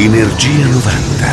Energia 0.00 0.64
90. 0.64 1.26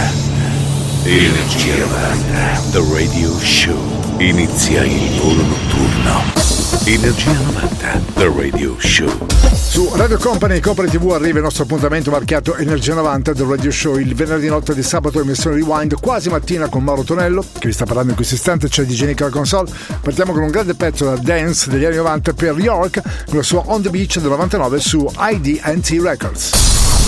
Energia 1.04 1.76
90. 1.78 2.62
The 2.72 2.84
Radio 2.92 3.30
Show. 3.38 3.78
Inizia 4.18 4.84
il 4.84 5.20
volo 5.20 5.44
notturno. 5.44 6.24
Energia 6.86 7.32
90. 7.32 8.02
The 8.16 8.34
Radio 8.36 8.76
Show. 8.80 9.28
Su 9.54 9.92
Radio 9.94 10.18
Company 10.18 10.56
e 10.56 10.62
Company 10.62 10.90
TV 10.90 11.12
arriva 11.12 11.38
il 11.38 11.44
nostro 11.44 11.66
appuntamento 11.66 12.10
marchiato 12.10 12.56
Energia 12.56 12.96
90 12.96 13.34
del 13.34 13.46
Radio 13.46 13.70
Show 13.70 13.98
il 13.98 14.16
venerdì 14.16 14.48
notte 14.48 14.74
di 14.74 14.82
sabato 14.82 15.22
emissione 15.22 15.58
Rewind 15.58 16.00
quasi 16.00 16.30
mattina 16.30 16.68
con 16.68 16.84
Mauro 16.84 17.04
Tonello 17.04 17.46
che 17.60 17.68
vi 17.68 17.74
sta 17.74 17.86
parlando 17.86 18.10
in 18.10 18.16
questo 18.16 18.34
istante 18.34 18.68
c'è 18.68 18.84
DJ 18.84 19.04
Nick 19.06 19.22
alla 19.22 19.30
console 19.30 19.70
partiamo 20.02 20.34
con 20.34 20.42
un 20.42 20.50
grande 20.50 20.74
pezzo 20.74 21.06
da 21.06 21.18
dance 21.18 21.70
degli 21.70 21.86
anni 21.86 21.98
90 21.98 22.34
per 22.34 22.58
York 22.58 23.02
con 23.26 23.38
la 23.38 23.44
sua 23.44 23.62
On 23.68 23.82
The 23.82 23.90
Beach 23.92 24.18
del 24.18 24.30
99 24.30 24.80
su 24.80 25.08
IDT 25.16 26.00
Records 26.02 26.95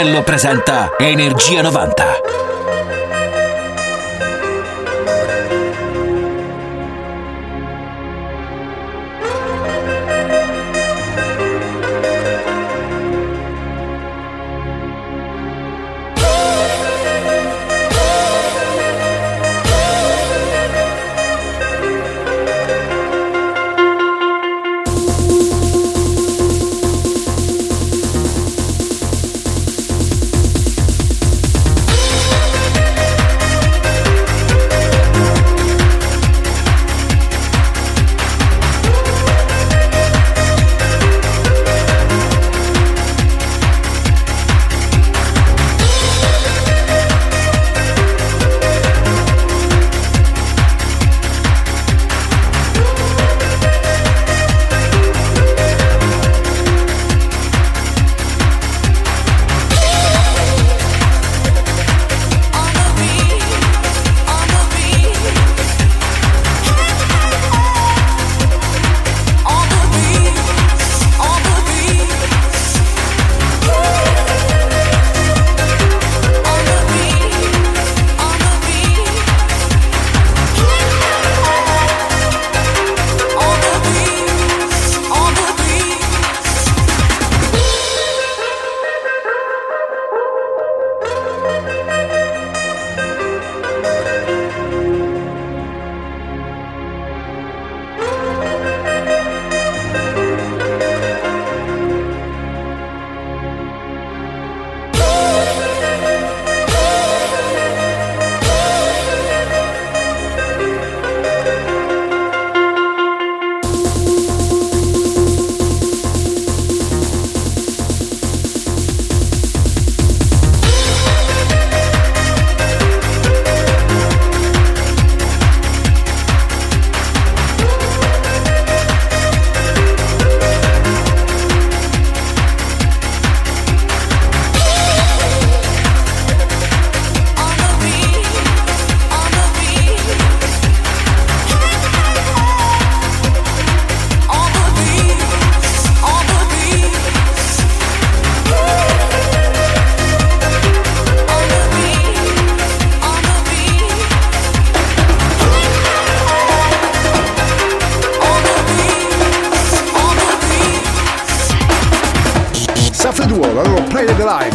Antonello 0.00 0.24
presenta 0.24 0.92
Energia 0.98 1.62
90. 1.62 2.29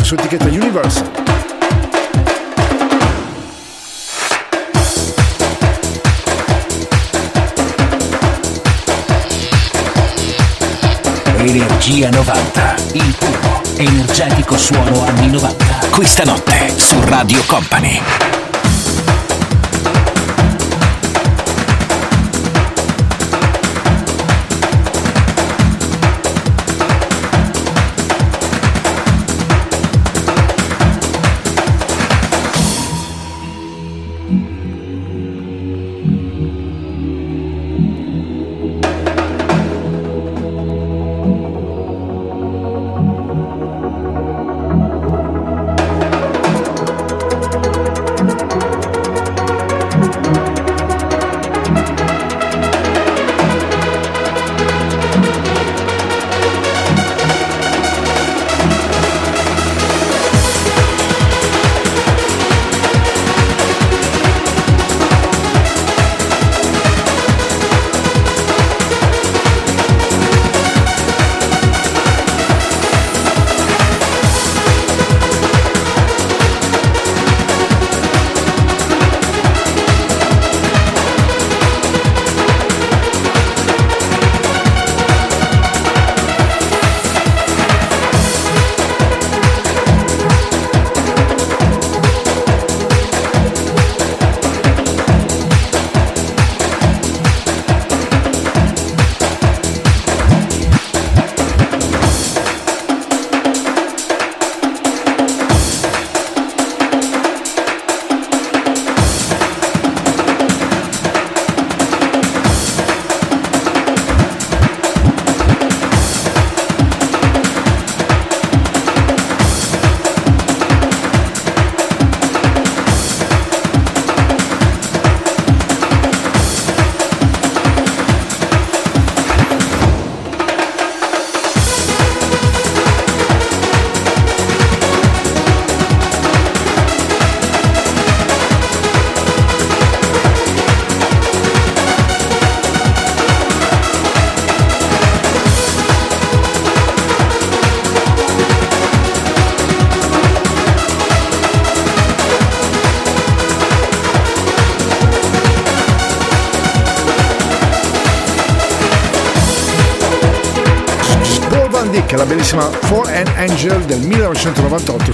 Su 0.05 0.13
etichetta 0.13 0.45
Universal. 0.45 1.09
Energia 11.37 12.09
90, 12.11 12.75
il 12.93 13.15
puro, 13.17 13.61
energetico 13.77 14.57
suono 14.59 15.05
anni 15.07 15.27
90. 15.31 15.65
Questa 15.89 16.23
notte 16.23 16.71
su 16.75 17.01
Radio 17.05 17.41
Company. 17.47 18.34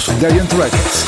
Su 0.02 0.18
Deviant 0.18 0.52
Records. 0.54 1.06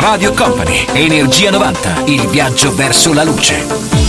Radio 0.00 0.32
Company, 0.32 0.86
Energia 0.92 1.50
90, 1.50 2.04
il 2.04 2.28
viaggio 2.28 2.72
verso 2.72 3.12
la 3.12 3.24
luce. 3.24 4.03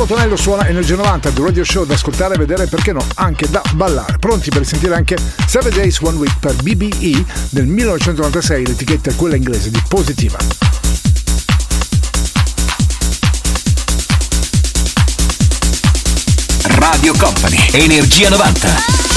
Antonello 0.00 0.36
suona 0.36 0.66
Energia 0.68 0.96
90 0.96 1.30
del 1.30 1.44
Radio 1.44 1.64
Show 1.64 1.84
da 1.84 1.94
ascoltare 1.94 2.34
e 2.34 2.38
vedere 2.38 2.66
perché 2.66 2.92
no, 2.92 3.04
anche 3.16 3.48
da 3.50 3.62
ballare. 3.74 4.16
Pronti 4.18 4.48
per 4.50 4.64
sentire 4.64 4.94
anche 4.94 5.16
7 5.46 5.70
Days 5.70 6.00
One 6.00 6.16
Week 6.16 6.38
per 6.38 6.54
BBE 6.54 7.24
del 7.50 7.66
1996, 7.66 8.66
l'etichetta 8.66 9.10
è 9.10 9.16
quella 9.16 9.36
inglese 9.36 9.70
di 9.70 9.82
Positiva. 9.88 10.38
Radio 16.78 17.12
Company, 17.18 17.68
Energia 17.72 18.28
90. 18.28 19.11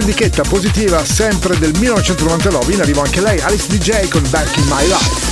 Etichetta 0.00 0.42
positiva, 0.42 1.04
sempre 1.04 1.58
del 1.58 1.72
1999, 1.78 2.72
in 2.72 2.80
arrivo 2.80 3.02
anche 3.02 3.20
lei, 3.20 3.38
Alice 3.40 3.66
DJ 3.68 4.08
con 4.08 4.22
Back 4.30 4.56
in 4.56 4.64
My 4.64 4.86
Life. 4.86 5.31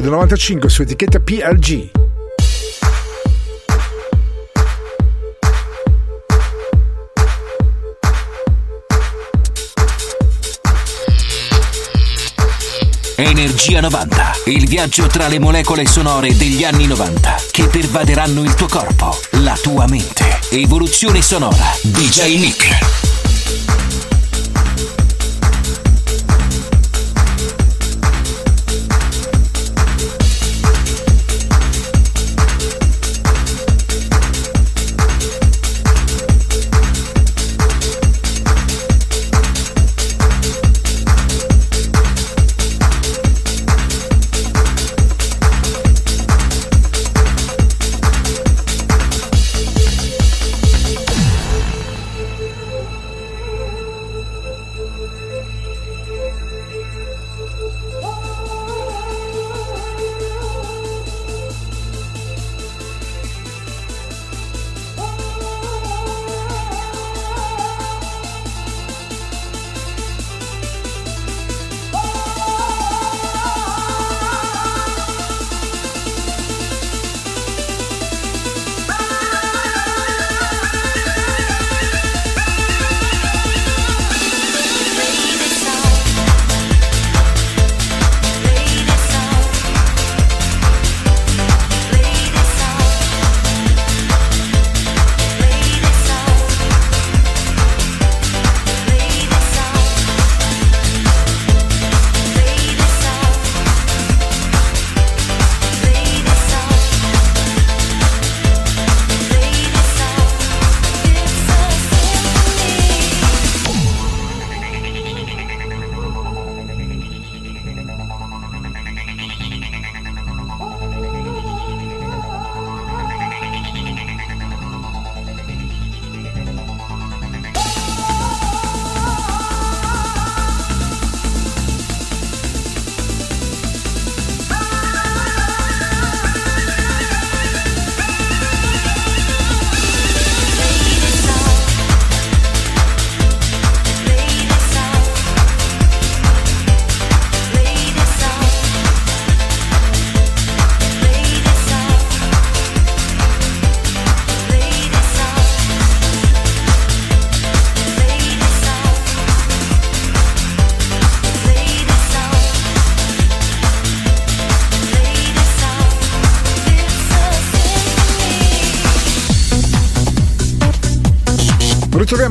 Del 0.00 0.10
95 0.10 0.68
su 0.68 0.82
etichetta 0.82 1.20
PLG. 1.20 1.90
Energia 13.16 13.80
90, 13.80 14.32
il 14.46 14.66
viaggio 14.66 15.06
tra 15.06 15.28
le 15.28 15.38
molecole 15.38 15.86
sonore 15.86 16.34
degli 16.36 16.64
anni 16.64 16.86
90 16.86 17.36
che 17.50 17.66
pervaderanno 17.66 18.42
il 18.42 18.54
tuo 18.54 18.66
corpo, 18.66 19.18
la 19.42 19.56
tua 19.60 19.86
mente. 19.86 20.38
Evoluzione 20.50 21.20
sonora. 21.20 21.76
DJ 21.82 22.38
Nick. 22.38 22.89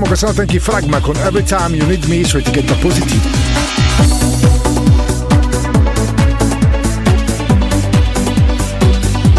Notte 0.10 0.42
anche 0.42 0.56
i 0.56 0.60
Fragma 0.60 1.00
con 1.00 1.16
Every 1.18 1.44
Time 1.44 1.78
You 1.78 1.88
Need 1.88 2.06
Me 2.06 2.24
su 2.24 2.38
etichetta 2.38 2.74
positiva. 2.76 3.22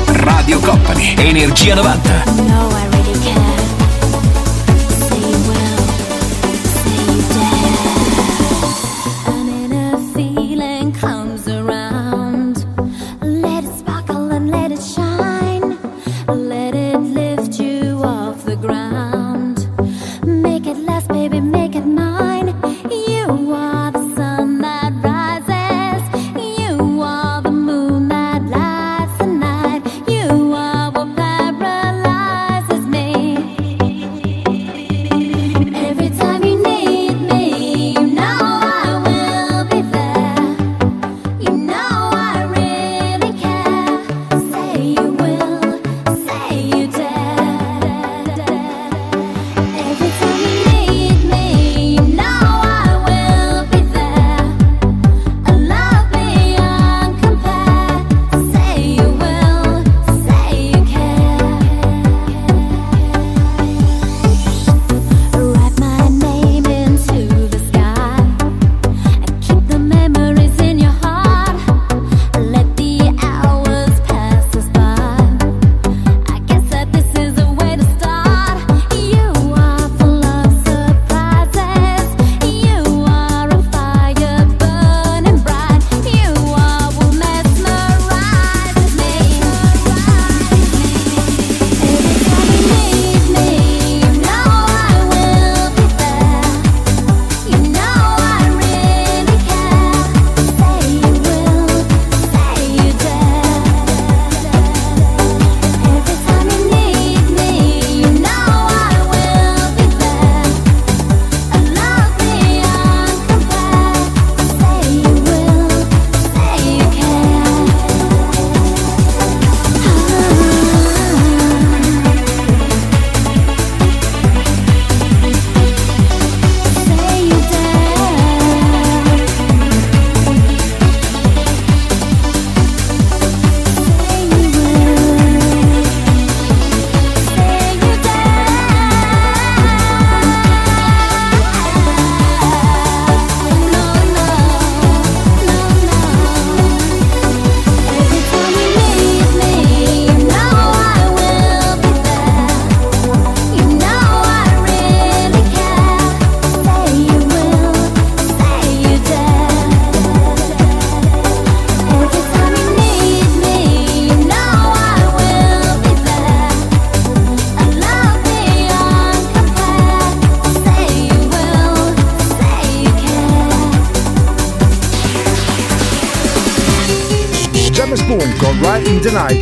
Radio 0.06 0.60
Company, 0.60 1.14
Energia 1.18 1.74
90. 1.74 2.59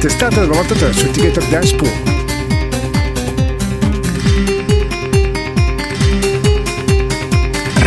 The 0.01 0.09
Night, 0.09 0.11
stata 0.11 0.41
del 0.41 0.49
93 0.49 0.93
su 0.93 1.07
etichetta 1.07 1.41
Dance 1.49 1.75
Pool. 1.75 1.91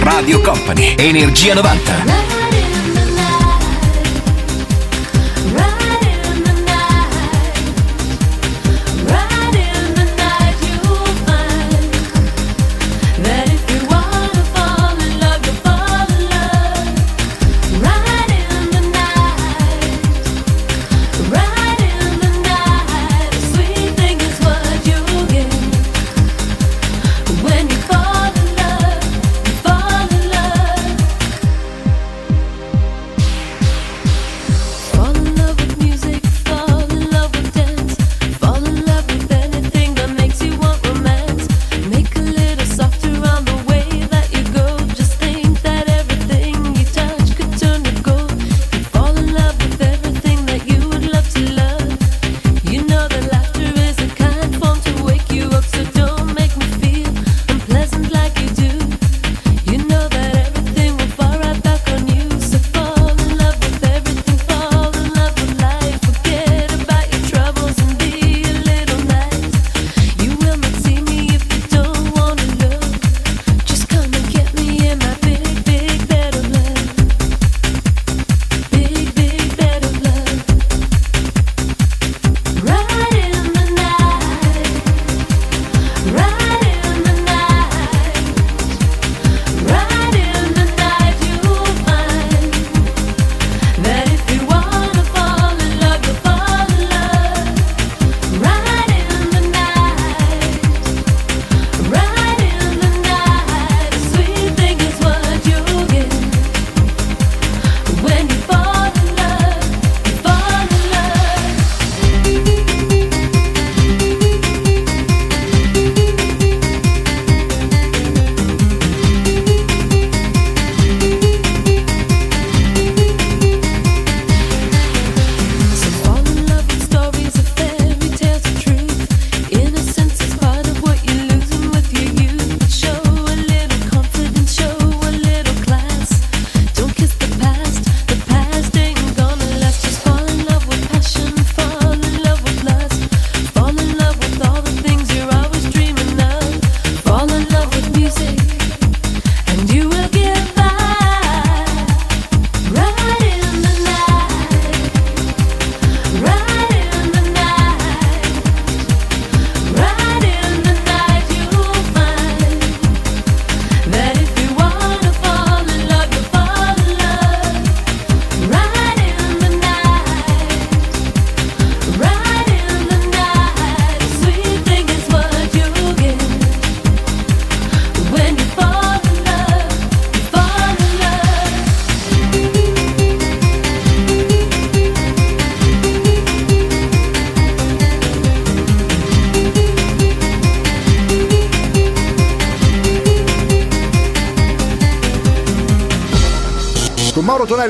Radio 0.04 0.41
Company, 0.41 0.95
Energia 0.97 1.54
90. 1.54 2.20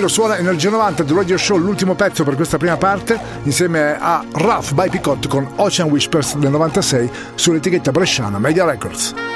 Tonello 0.02 0.08
suona 0.08 0.38
Energia 0.38 0.72
90 0.72 1.04
del 1.04 1.16
Radio 1.16 1.38
Show, 1.38 1.58
l'ultimo 1.58 1.94
pezzo 1.94 2.24
per 2.24 2.34
questa 2.34 2.58
prima 2.58 2.76
parte, 2.76 3.20
insieme 3.44 3.96
a 4.00 4.26
Ralph 4.32 4.74
by 4.74 4.90
Picot 4.90 5.28
con 5.28 5.48
Ocean 5.58 5.90
Whispers 5.90 6.38
del 6.38 6.50
96 6.50 7.10
sull'etichetta 7.36 7.92
bresciana 7.92 8.40
Media 8.40 8.66
Records. 8.66 9.31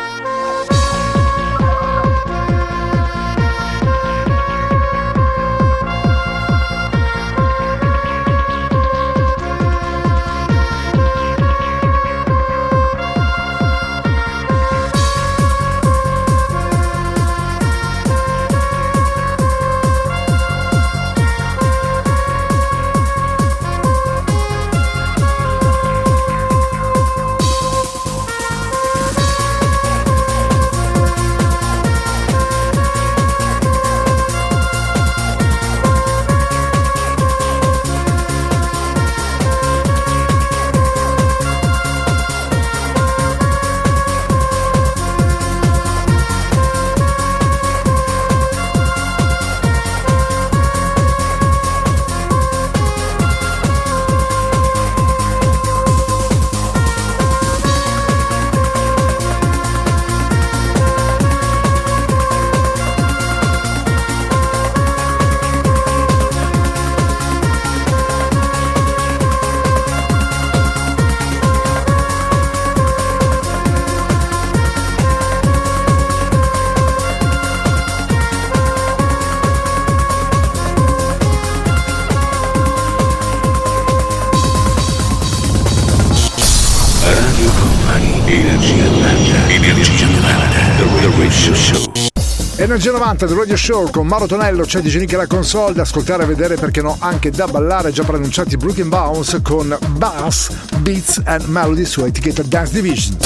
Energia 92.66 92.92
90 92.94 93.28
del 93.28 93.38
Radio 93.38 93.56
Show 93.56 93.92
con 93.92 94.08
Mauro 94.08 94.26
Tonello, 94.26 94.64
c'è 94.64 94.82
di 94.82 94.90
Genica 94.90 95.18
la 95.18 95.28
console 95.28 95.76
da 95.76 95.84
ascoltare 95.84 96.24
e 96.24 96.26
vedere 96.26 96.56
perché 96.56 96.82
no 96.82 96.98
anche 97.00 97.30
da 97.30 97.46
ballare 97.46 97.92
già 97.92 98.04
pronunciati 98.04 98.58
Brooklyn 98.58 98.90
Bounce 98.90 99.44
con 99.44 99.78
Bass, 99.98 100.50
Beats 100.80 101.22
and 101.26 101.44
Melody 101.44 101.86
su 101.86 102.04
etichetta 102.04 102.42
Dance 102.42 102.74
Division. 102.74 103.18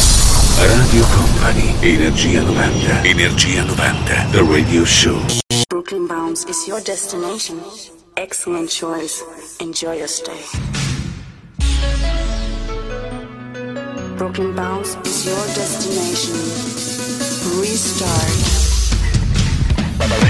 Radio 0.58 1.06
Company, 1.15 1.73
Energia 1.80 2.41
90, 2.41 3.04
Energia 3.04 3.63
90, 3.63 4.28
The 4.32 4.41
Radio 4.41 4.84
Show. 4.84 5.21
Brooklyn 5.69 6.06
Bounce 6.06 6.45
is 6.49 6.67
your 6.67 6.82
destination. 6.82 7.62
Excellent 8.15 8.67
choice. 8.69 9.23
Enjoy 9.60 9.93
your 9.93 10.10
stay. 10.10 10.43
Brooklyn 14.17 14.54
Bounce 14.54 14.97
is 15.06 15.25
your 15.25 15.45
destination. 15.56 16.36
Restart. 17.58 18.59
Bass. 20.00 20.29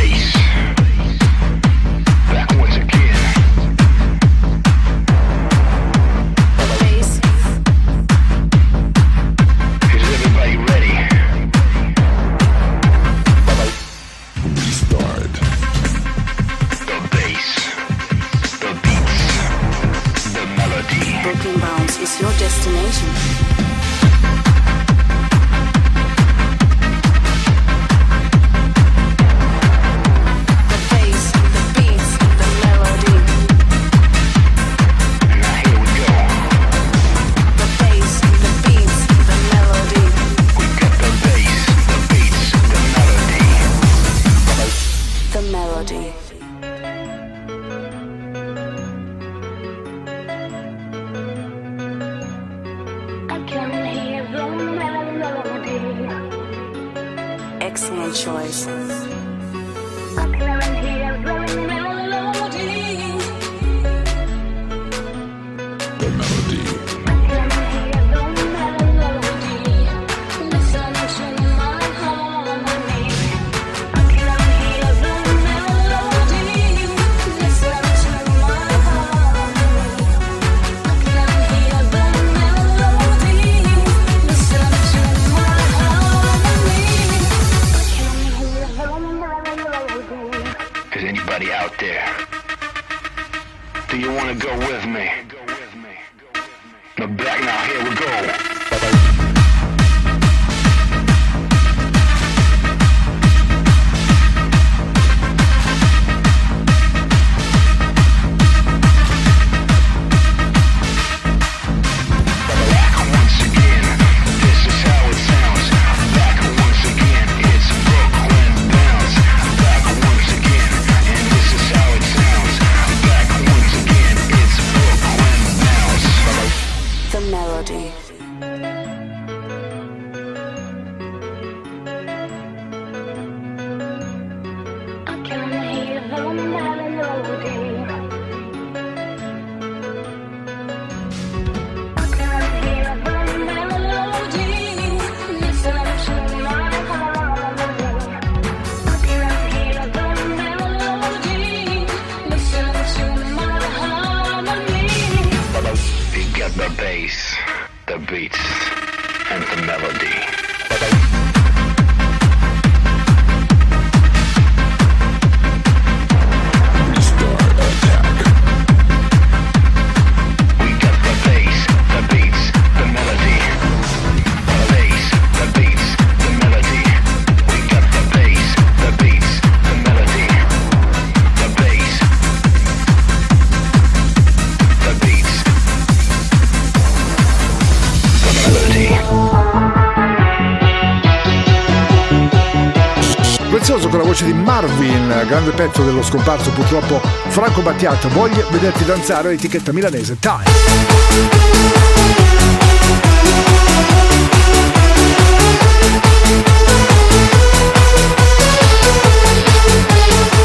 grande 195.30 195.52
pezzo 195.52 195.84
dello 195.84 196.02
scomparso 196.02 196.50
purtroppo 196.50 197.00
Franco 197.28 197.62
Battiato. 197.62 198.10
Voglio 198.10 198.48
vederti 198.50 198.84
danzare 198.84 199.34
etichetta 199.34 199.72
milanese 199.72 200.18
Time. 200.20 200.44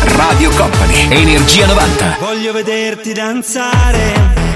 Radio 0.02 0.50
Company, 0.50 1.08
Energia 1.08 1.66
90. 1.66 2.16
Voglio 2.20 2.52
vederti 2.52 3.14
danzare 3.14 4.53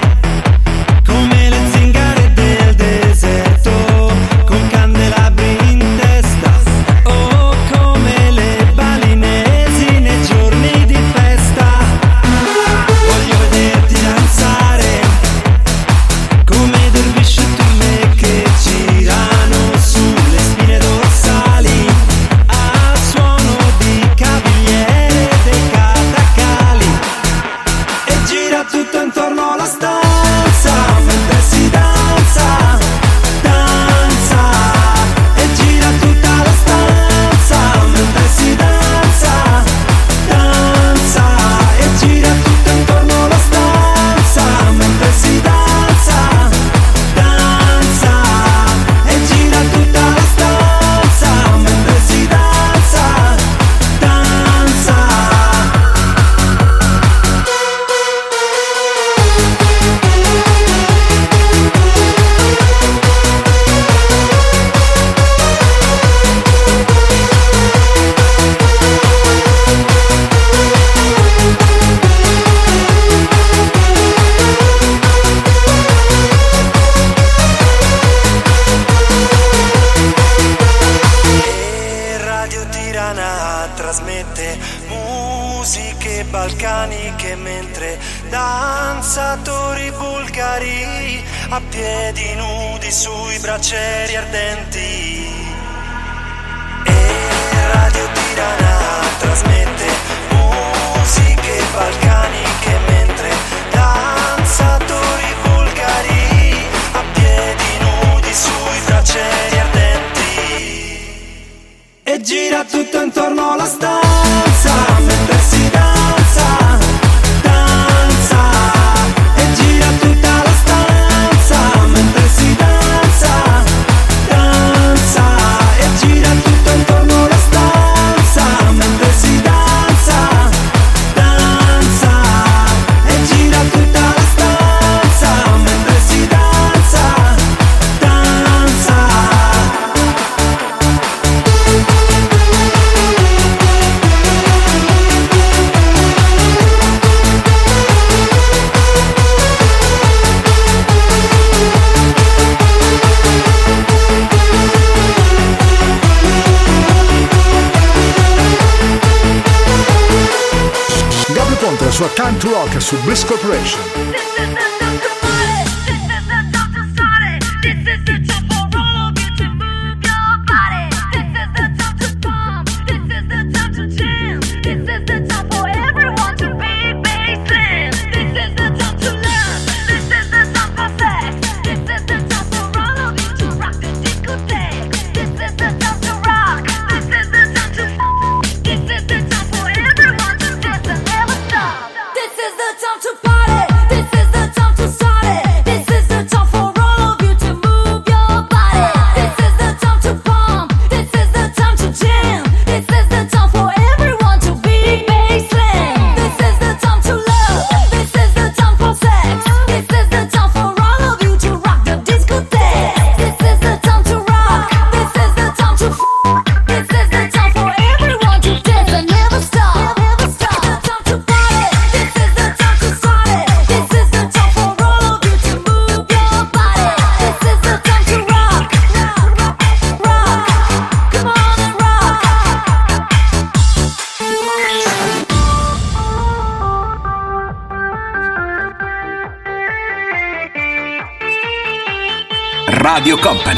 Rock 162.45 162.81
su 162.81 162.97
Bliss 163.05 163.25
Corporation. 163.25 163.98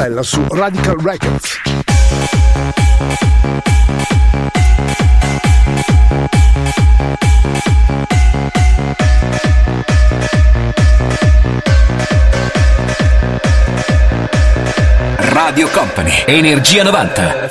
Colella 0.00 0.22
su 0.22 0.42
Radical 0.48 0.96
Records. 0.98 1.60
Radio 15.18 15.68
Company, 15.68 16.12
Energia 16.24 16.82
90. 16.82 17.50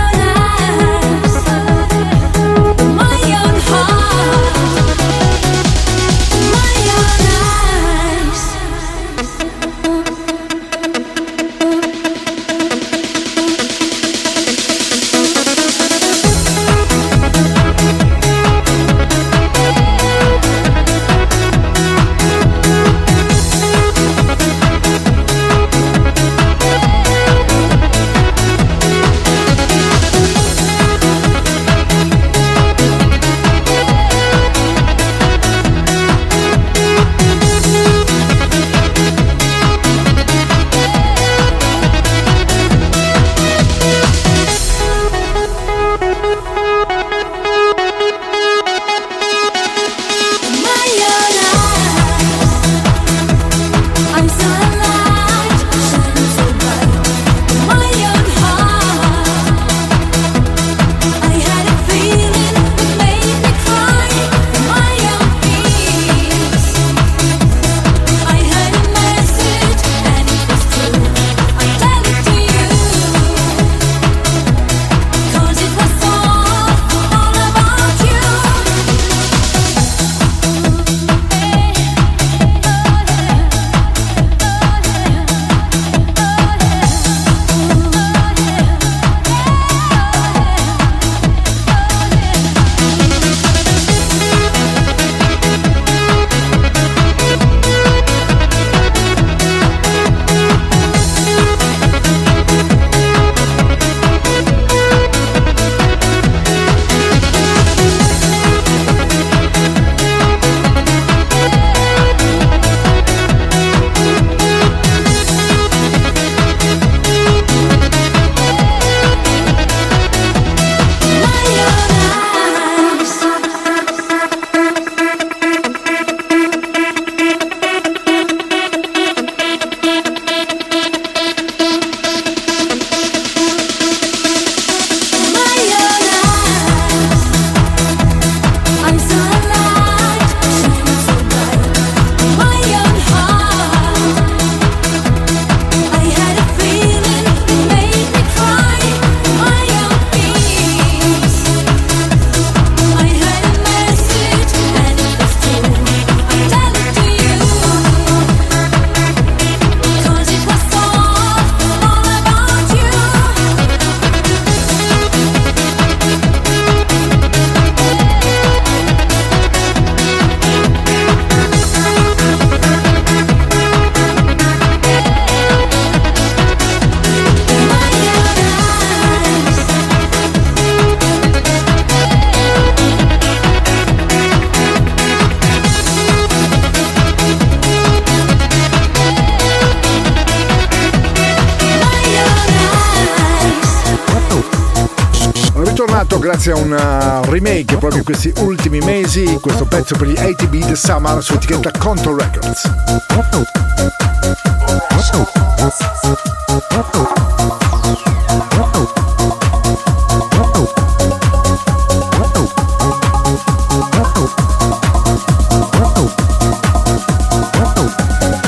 Grazie 196.41 196.51
a 196.53 196.55
un 196.55 196.71
uh, 196.71 197.29
remake 197.29 197.77
proprio 197.77 197.99
in 197.99 198.03
questi 198.03 198.33
ultimi 198.37 198.79
mesi, 198.79 199.37
questo 199.39 199.65
pezzo 199.65 199.95
per 199.95 200.07
gli 200.07 200.17
ATB 200.17 200.65
The 200.65 200.75
Summer 200.75 201.21
su 201.21 201.33
etichetta 201.33 201.69
Control 201.77 202.19
Records. 202.19 202.69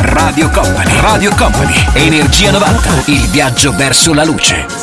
Radio 0.01 0.49
Company, 0.49 0.99
Radio 1.01 1.35
Company, 1.35 1.85
Energia 1.93 2.49
90, 2.49 3.03
il 3.05 3.29
viaggio 3.29 3.71
verso 3.75 4.13
la 4.15 4.23
luce. 4.23 4.82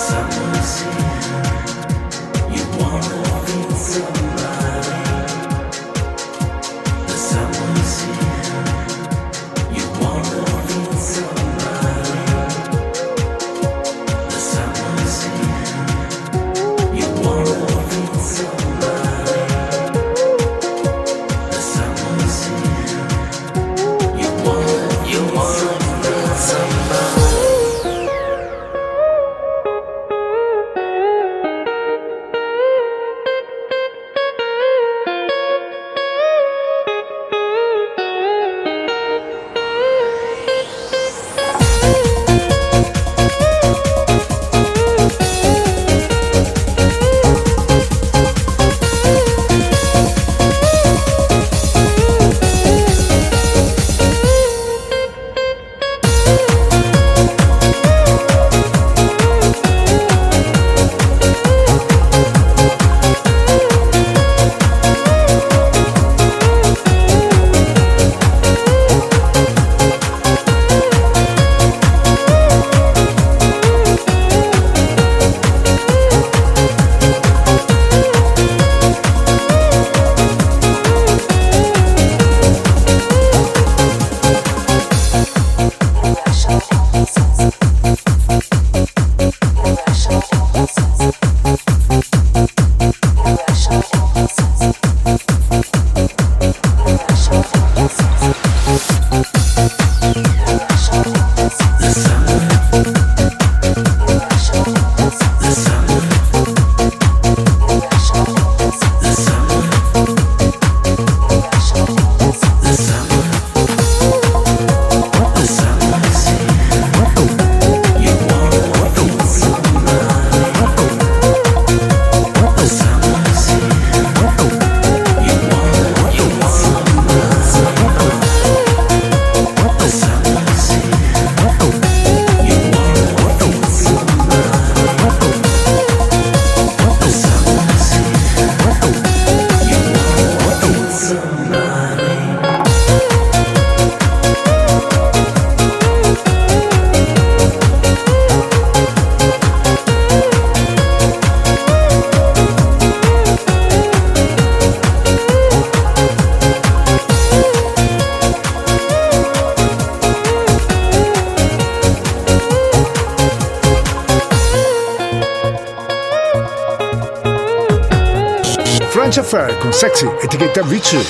Con 169.70 169.72
Sexy, 169.72 170.06
etichetta 170.20 170.62
VC. 170.62 171.06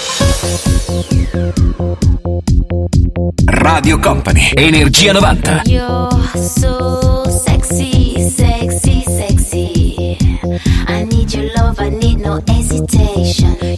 Radio 3.47 3.99
Company, 3.99 4.53
Energia 4.55 5.13
90. 5.13 5.63
You're 5.65 6.11
so 6.35 7.25
sexy, 7.29 8.21
sexy, 8.29 9.03
sexy. 9.07 10.17
I 10.87 11.05
need 11.05 11.33
your 11.33 11.51
love, 11.57 11.81
I 11.81 11.89
need 11.89 12.21
no 12.21 12.41
hesitation. 12.47 13.70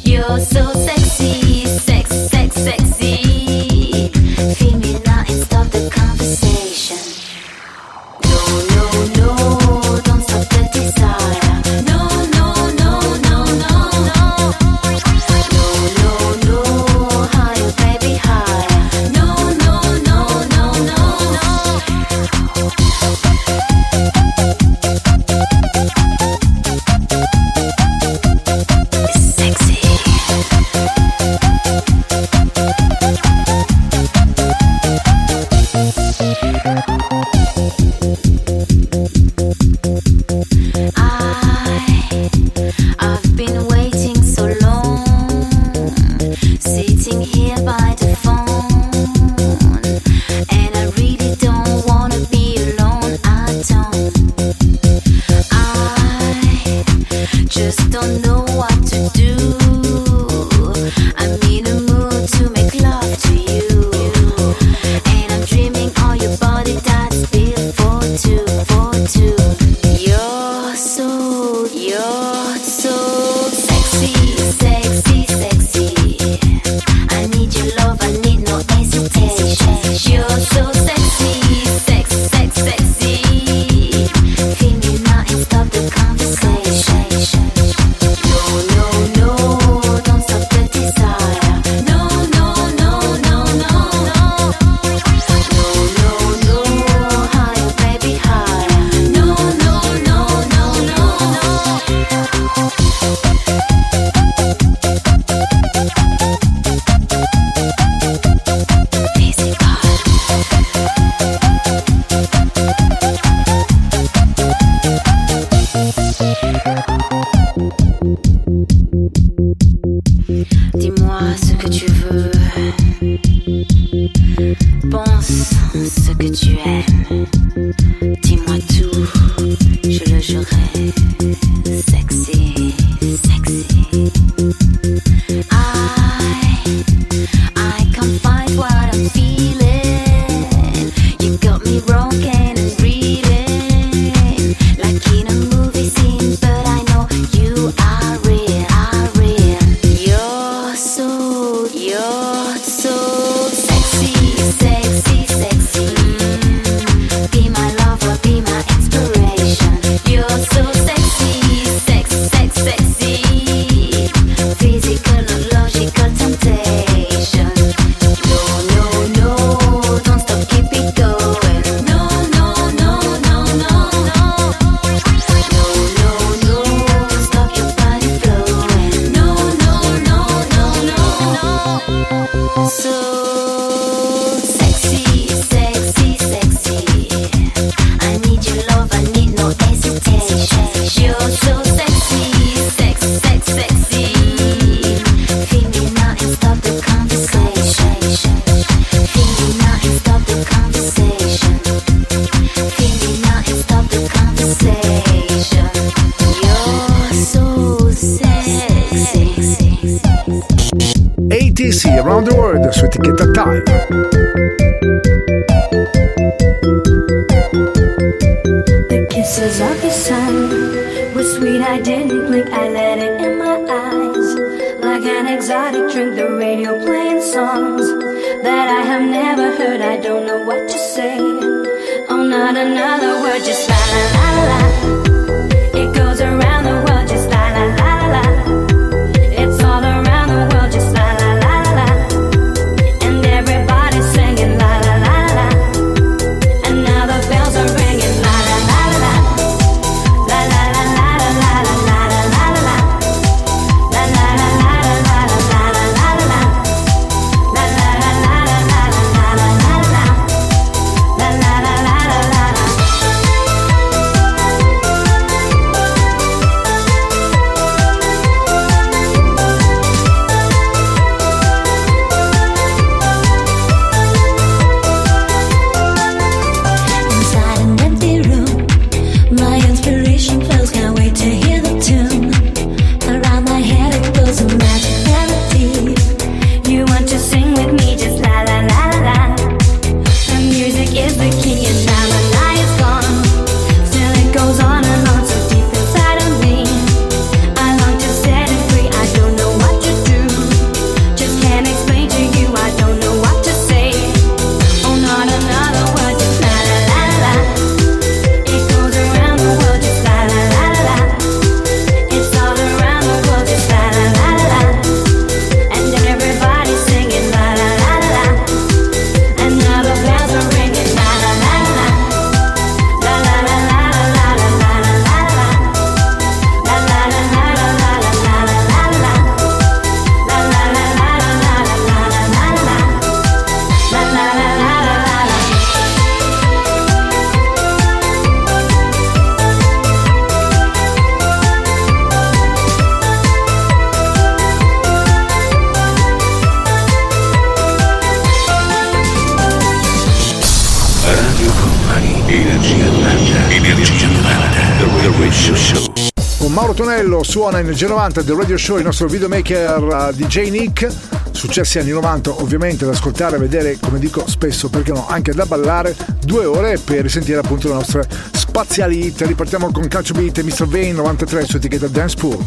Antonello 356.83 357.22
suona 357.22 357.61
in 357.61 357.68
G90 357.68 358.22
del 358.22 358.35
Radio 358.35 358.57
Show 358.57 358.76
il 358.76 358.83
nostro 358.83 359.07
videomaker 359.07 360.11
eh, 360.11 360.16
DJ 360.16 360.51
Nick. 360.51 360.93
Successi 361.30 361.78
anni 361.78 361.91
90 361.91 362.43
ovviamente 362.43 362.85
da 362.85 362.91
ascoltare, 362.91 363.39
vedere 363.39 363.78
come 363.80 364.01
dico 364.01 364.24
spesso 364.26 364.68
perché 364.68 364.91
no 364.91 365.07
anche 365.07 365.33
da 365.33 365.47
ballare 365.47 365.95
due 366.24 366.45
ore 366.45 366.78
per 366.78 367.03
risentire 367.03 367.39
appunto 367.39 367.68
le 367.68 367.74
nostre 367.74 368.05
spaziali 368.33 369.07
hit. 369.07 369.20
Ripartiamo 369.20 369.70
con 369.70 369.87
Calcio 369.87 370.14
Beat 370.14 370.39
e 370.39 370.43
Mr. 370.43 370.66
Vane 370.66 370.91
93 370.91 371.45
su 371.45 371.57
etichetta 371.59 371.87
Dance 371.87 372.16
Pool. 372.16 372.45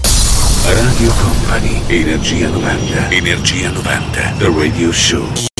Radio 0.65 1.13
Company 1.13 1.81
Energia 1.88 2.49
90 2.49 3.11
Energia 3.11 3.69
90 3.69 4.33
The 4.38 4.53
Radio 4.53 4.91
Show. 4.91 5.55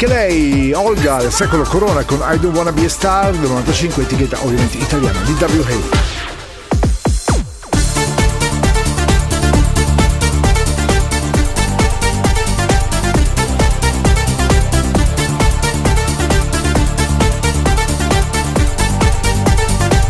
anche 0.00 0.14
lei, 0.14 0.72
Olga 0.72 1.18
del 1.18 1.30
secolo 1.30 1.62
Corona 1.64 2.02
con 2.04 2.20
I 2.22 2.38
Don't 2.38 2.56
Wanna 2.56 2.72
Be 2.72 2.86
a 2.86 2.88
Star 2.88 3.32
del 3.32 3.50
95, 3.50 4.04
etichetta 4.04 4.38
ovviamente 4.42 4.78
italiana 4.78 5.20
di 5.20 5.32
WH. 5.32 5.98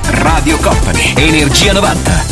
Radio 0.04 0.56
Company, 0.58 1.14
Energia 1.16 1.72
90. 1.72 2.29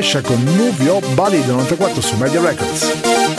Brescia 0.00 0.22
con 0.22 0.42
Move 0.42 0.82
Your 0.82 1.04
Body 1.14 1.40
del 1.40 1.50
94 1.50 2.00
su 2.00 2.16
Media 2.16 2.40
Records. 2.40 3.29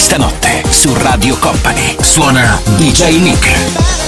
stanotte 0.00 0.62
su 0.70 0.94
Radio 0.94 1.36
Company. 1.38 1.94
Suona 2.00 2.58
DJ 2.76 3.20
Nick. 3.20 3.99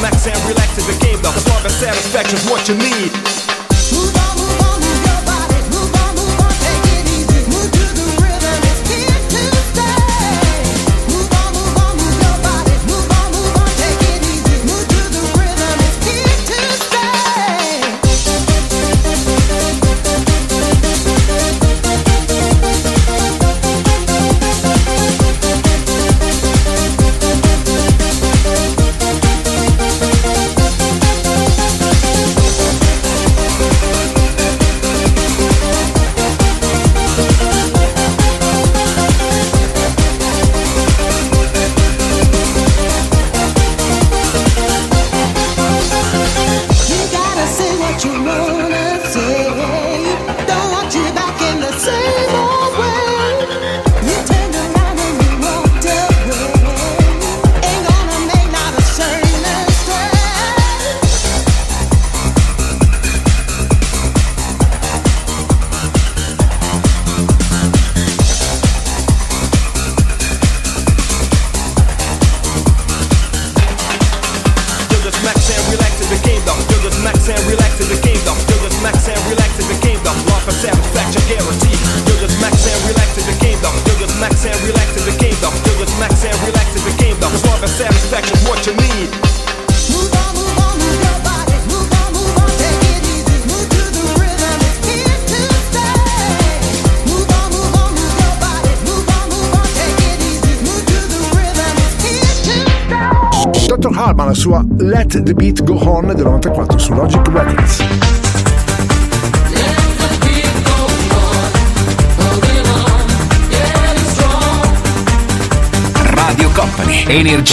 Relax 0.00 0.26
and 0.28 0.48
relax 0.48 0.78
is 0.78 0.86
the 0.86 1.04
game, 1.04 1.20
the 1.20 1.28
hard 1.28 1.70
satisfaction's 1.70 2.48
what 2.48 2.66
you 2.66 2.74
need. 2.74 3.39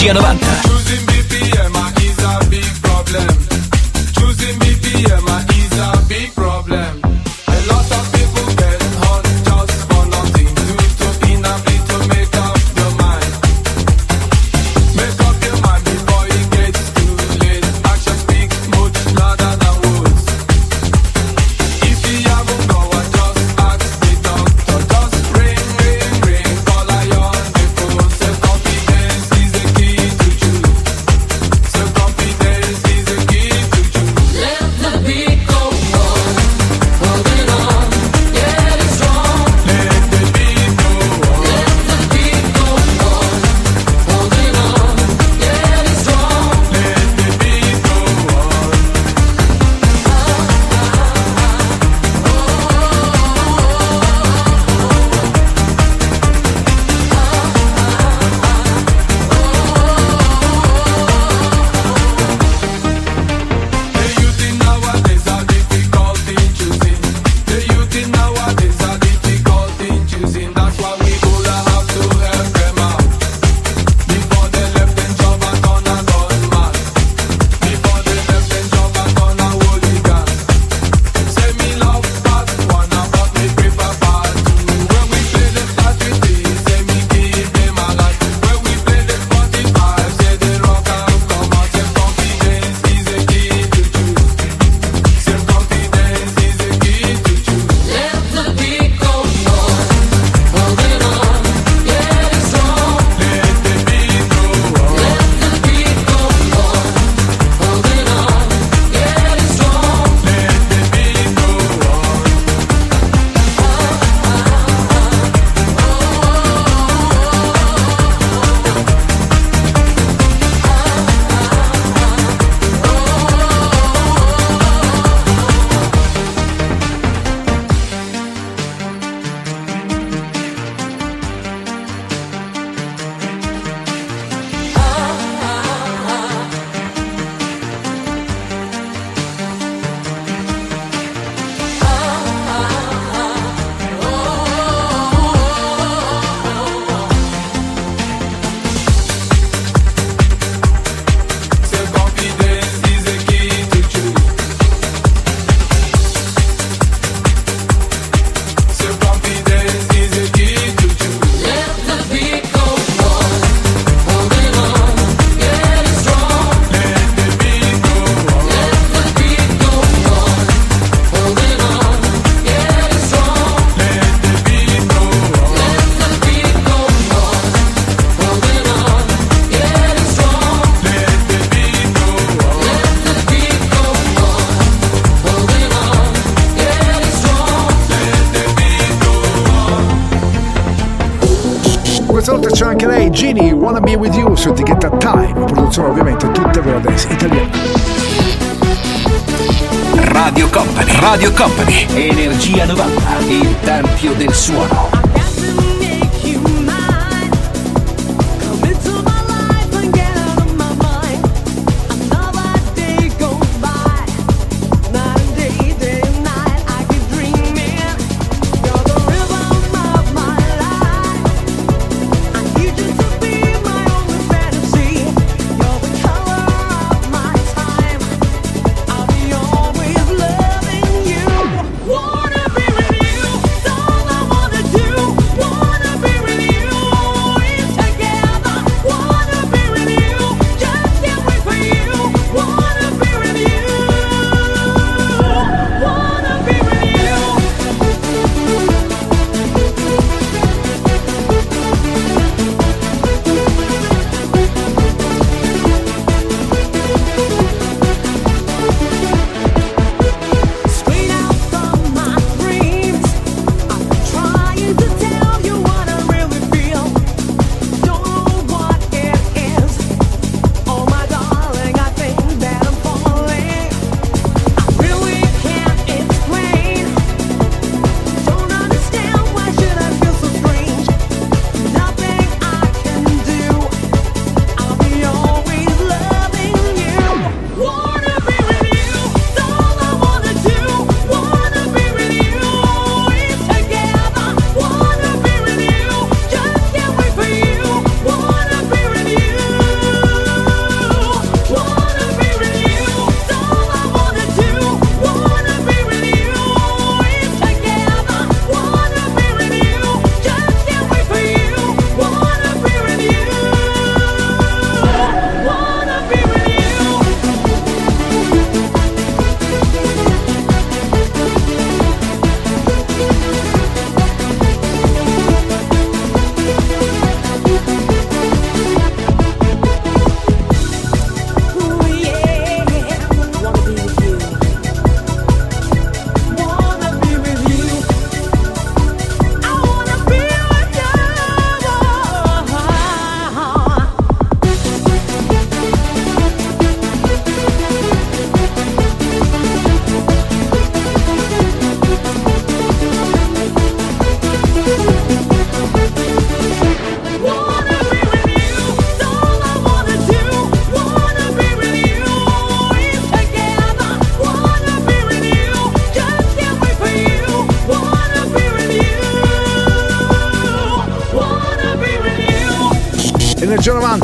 Energia 0.00 0.14
90. 0.14 0.47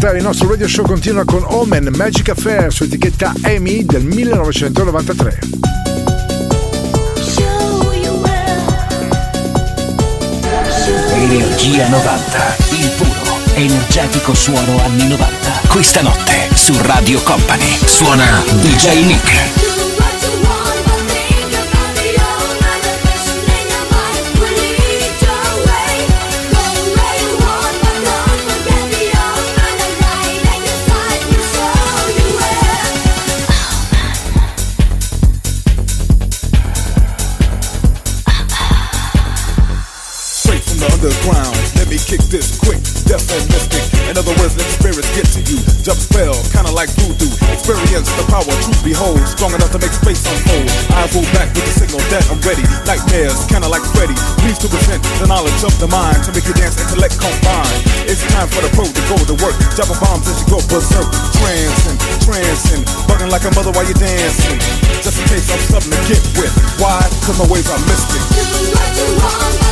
90, 0.04 0.16
il 0.18 0.22
nostro 0.22 0.48
radio 0.48 0.68
show 0.68 0.84
continua 0.84 1.24
con 1.24 1.42
Omen 1.46 1.90
Magic 1.96 2.28
Affair 2.28 2.70
su 2.70 2.84
etichetta 2.84 3.32
EMI 3.42 3.86
del 3.86 4.04
1993. 4.04 5.38
Energia 11.14 11.88
90, 11.88 12.56
il 12.70 12.90
puro, 12.96 13.38
energetico 13.54 14.34
suono 14.34 14.82
anni 14.84 15.08
90. 15.08 15.50
Questa 15.68 16.02
notte 16.02 16.48
su 16.52 16.74
Radio 16.82 17.22
Company 17.22 17.78
suona 17.86 18.42
DJ 18.60 19.04
Nick. 19.06 19.63
Behold. 48.80 49.20
Strong 49.28 49.52
enough 49.56 49.72
to 49.72 49.80
make 49.80 49.92
space 49.92 50.24
unfold. 50.24 50.68
I 50.94 51.04
roll 51.12 51.26
back 51.36 51.52
with 51.52 51.64
the 51.66 51.74
signal 51.74 52.00
that 52.12 52.24
I'm 52.30 52.40
ready. 52.46 52.64
Nightmares, 52.88 53.44
kinda 53.50 53.68
like 53.68 53.84
Freddy. 53.92 54.16
Please 54.40 54.58
to 54.62 54.68
present 54.68 55.02
the 55.20 55.26
knowledge 55.26 55.60
of 55.64 55.74
the 55.80 55.88
mind 55.88 56.22
to 56.24 56.30
make 56.32 56.46
you 56.46 56.54
dance, 56.54 56.80
intellect 56.80 57.20
combine. 57.20 57.80
It's 58.08 58.22
time 58.32 58.48
for 58.48 58.62
the 58.64 58.70
pro 58.72 58.86
to 58.86 59.02
go 59.10 59.16
to 59.18 59.36
work. 59.44 59.56
Dropping 59.76 60.00
bombs 60.00 60.28
as 60.28 60.40
you 60.40 60.46
go 60.48 60.58
berserk. 60.70 61.08
Trancing, 61.36 61.98
trancing, 62.24 62.82
bugging 63.04 63.30
like 63.30 63.44
a 63.44 63.52
mother 63.52 63.72
while 63.72 63.84
you're 63.84 63.98
dancing. 64.00 64.58
Just 65.02 65.20
in 65.20 65.24
case 65.28 65.50
I'm 65.52 65.60
something 65.68 65.92
to 65.92 66.00
get 66.08 66.22
with. 66.38 66.54
Why? 66.80 67.02
Cause 67.26 67.36
my 67.36 67.46
ways 67.50 67.68
are 67.68 67.80
mystic. 67.84 68.22
My 69.20 69.64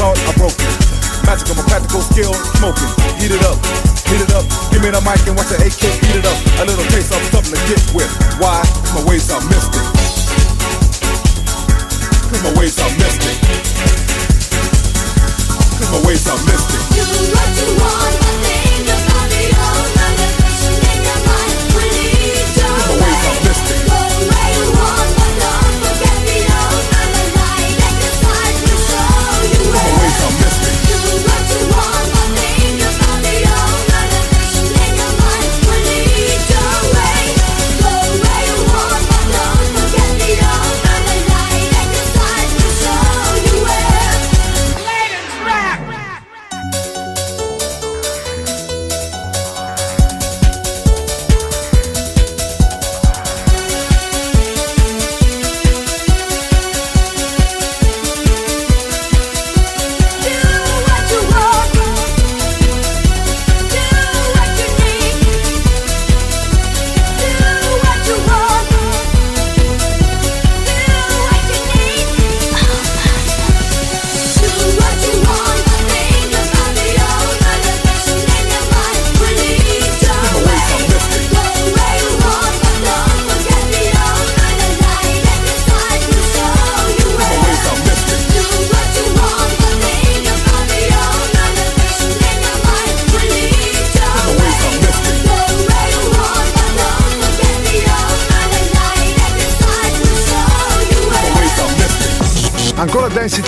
Thought 0.00 0.16
are 0.16 0.38
broken. 0.40 0.64
Magic 1.28 1.44
of 1.52 1.60
my 1.60 1.64
practical 1.68 2.00
skill, 2.00 2.32
smoking. 2.56 2.88
Heat 3.20 3.36
it 3.36 3.44
up, 3.44 3.60
heat 4.08 4.24
it 4.24 4.32
up. 4.32 4.48
Give 4.72 4.80
me 4.80 4.88
the 4.88 4.96
mic 5.04 5.20
and 5.28 5.36
watch 5.36 5.52
the 5.52 5.60
AK 5.60 5.76
beat 6.00 6.16
it 6.16 6.24
up. 6.24 6.40
A 6.56 6.64
little 6.64 6.88
taste 6.88 7.12
of 7.12 7.20
something 7.28 7.52
to 7.52 7.60
get 7.68 7.84
with. 7.92 8.08
Why? 8.40 8.64
My 8.96 9.04
ways 9.04 9.28
are 9.28 9.44
mystic. 9.52 9.84
Cause 12.32 12.40
my 12.40 12.52
ways 12.56 12.80
are 12.80 12.88
mystic. 12.96 13.36
Cause 15.76 15.90
my 15.92 16.00
ways 16.08 16.24
are 16.32 16.40
mystic. 16.48 16.80
Cause 16.96 18.29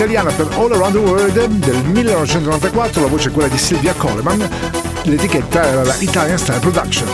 italiana 0.02 0.32
per 0.32 0.48
All 0.56 0.72
Around 0.72 0.94
the 0.94 0.98
World 0.98 1.58
del 1.64 1.84
1994, 1.84 3.02
la 3.02 3.06
voce 3.06 3.28
è 3.28 3.32
quella 3.32 3.46
di 3.46 3.56
Silvia 3.56 3.94
Coleman, 3.94 4.48
l'etichetta 5.04 5.62
era 5.64 5.84
la 5.84 5.94
Italian 6.00 6.38
Style 6.38 6.58
Production. 6.58 7.08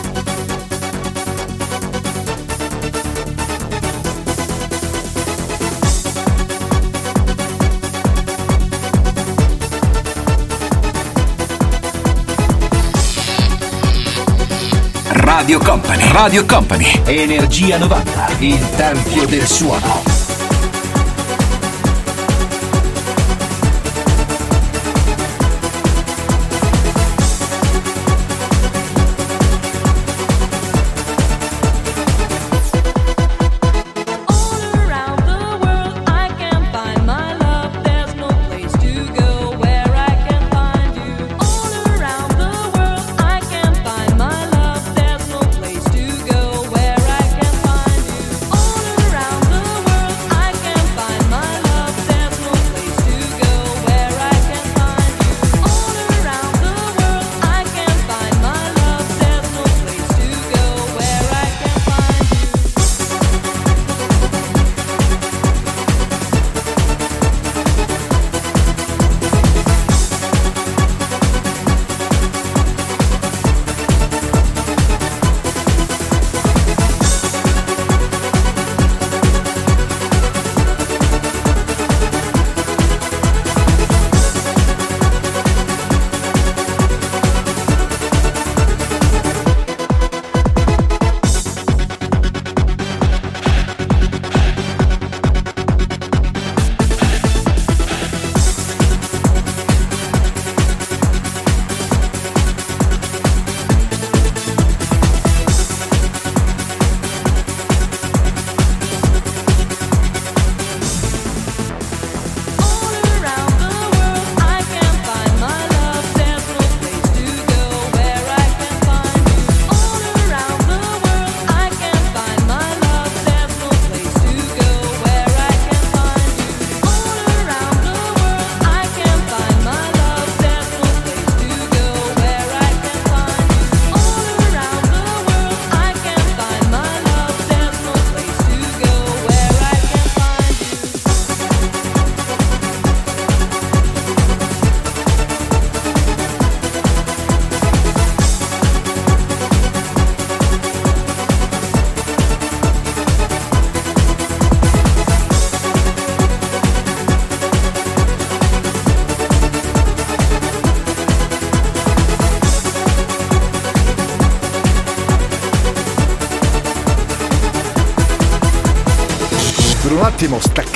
Radio 15.10 15.58
Company, 15.58 16.12
Radio 16.12 16.46
Company, 16.46 17.02
Energia 17.04 17.76
90, 17.76 18.28
il 18.38 18.70
tempio 18.76 19.26
del 19.26 19.46
suono. 19.46 20.17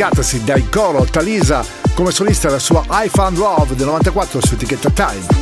dedicatasi 0.02 0.42
dai 0.42 0.68
coro 0.68 1.04
Talisa 1.04 1.64
come 1.94 2.10
solista 2.10 2.50
la 2.50 2.58
sua 2.58 2.82
I 2.88 3.08
Found 3.08 3.36
Love 3.36 3.76
del 3.76 3.86
94 3.86 4.40
su 4.44 4.54
etichetta 4.54 4.90
Time. 4.90 5.41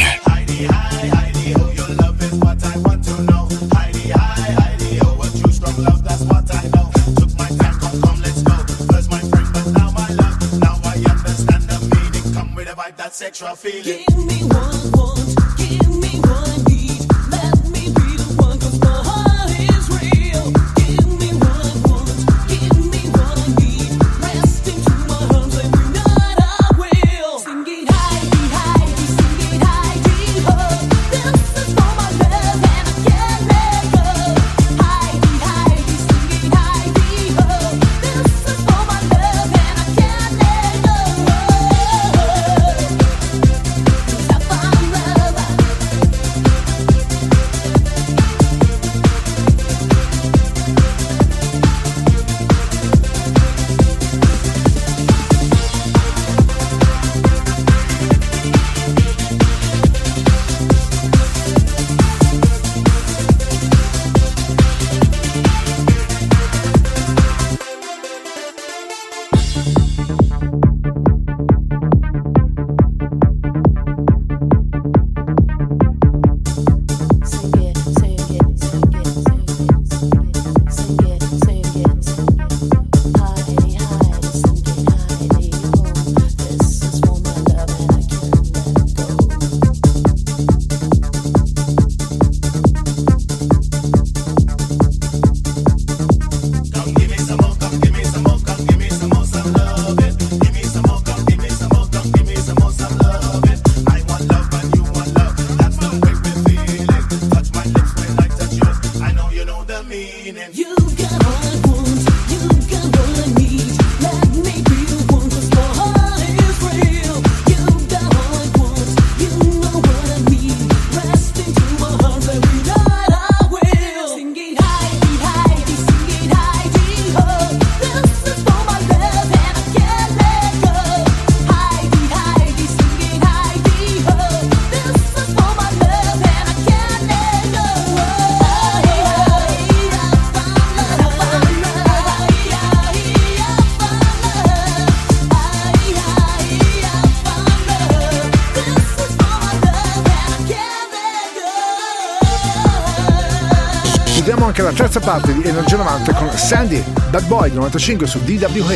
terza 154.91 154.99
parte 154.99 155.33
di 155.33 155.47
Energia 155.47 155.77
90 155.77 156.13
con 156.15 156.29
Sandy, 156.37 156.83
Bad 157.09 157.23
Boy 157.27 157.49
95 157.53 158.07
su 158.07 158.19
DWA. 158.19 158.75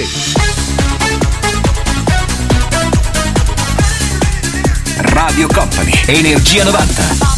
Radio 5.11 5.47
Company, 5.47 5.91
Energia 6.05 6.63
90. 6.63 7.34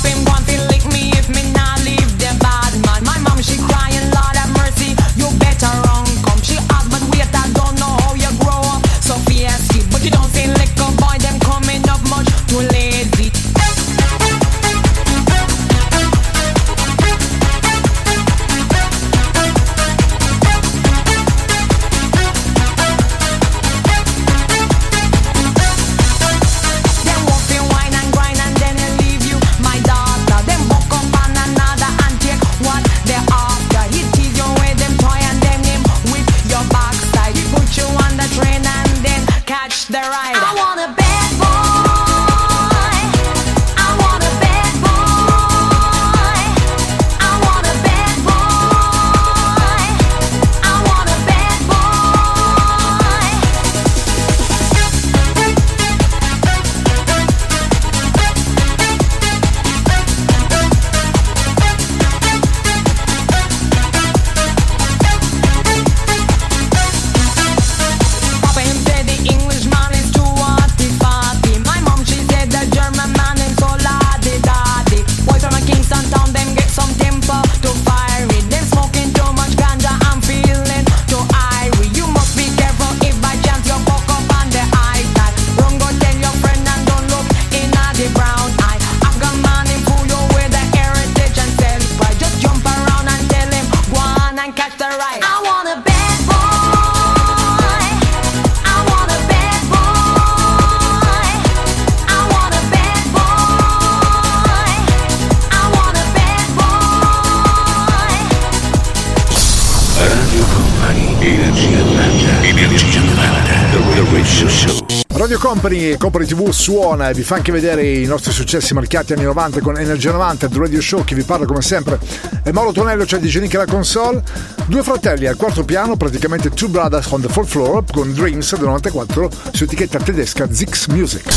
Radio 115.37 115.51
Company 115.51 115.91
e 115.91 115.97
Company 115.97 116.25
TV 116.25 116.49
suona 116.49 117.09
e 117.09 117.13
vi 117.13 117.21
fa 117.21 117.35
anche 117.35 117.51
vedere 117.51 117.87
i 117.87 118.05
nostri 118.05 118.31
successi 118.31 118.73
marchiati 118.73 119.13
anni 119.13 119.23
90 119.23 119.61
con 119.61 119.77
Energia 119.77 120.11
90, 120.11 120.47
The 120.47 120.57
Radio 120.57 120.81
Show, 120.81 121.03
chi 121.03 121.13
vi 121.13 121.21
parla 121.21 121.45
come 121.45 121.61
sempre 121.61 121.99
è 122.41 122.49
Mauro 122.51 122.71
Tonello, 122.71 123.05
c'è 123.05 123.19
di 123.19 123.27
Genica 123.27 123.59
la 123.59 123.67
console, 123.67 124.23
due 124.65 124.81
fratelli 124.81 125.27
al 125.27 125.35
quarto 125.35 125.63
piano, 125.63 125.95
praticamente 125.95 126.49
Two 126.49 126.69
Brothers 126.69 127.11
on 127.11 127.21
the 127.21 127.27
Fourth 127.27 127.49
Floor 127.49 127.83
con 127.91 128.13
Dreams 128.13 128.55
del 128.55 128.65
94 128.65 129.29
su 129.51 129.63
etichetta 129.65 129.99
tedesca 129.99 130.51
Zix 130.51 130.87
Music. 130.87 131.31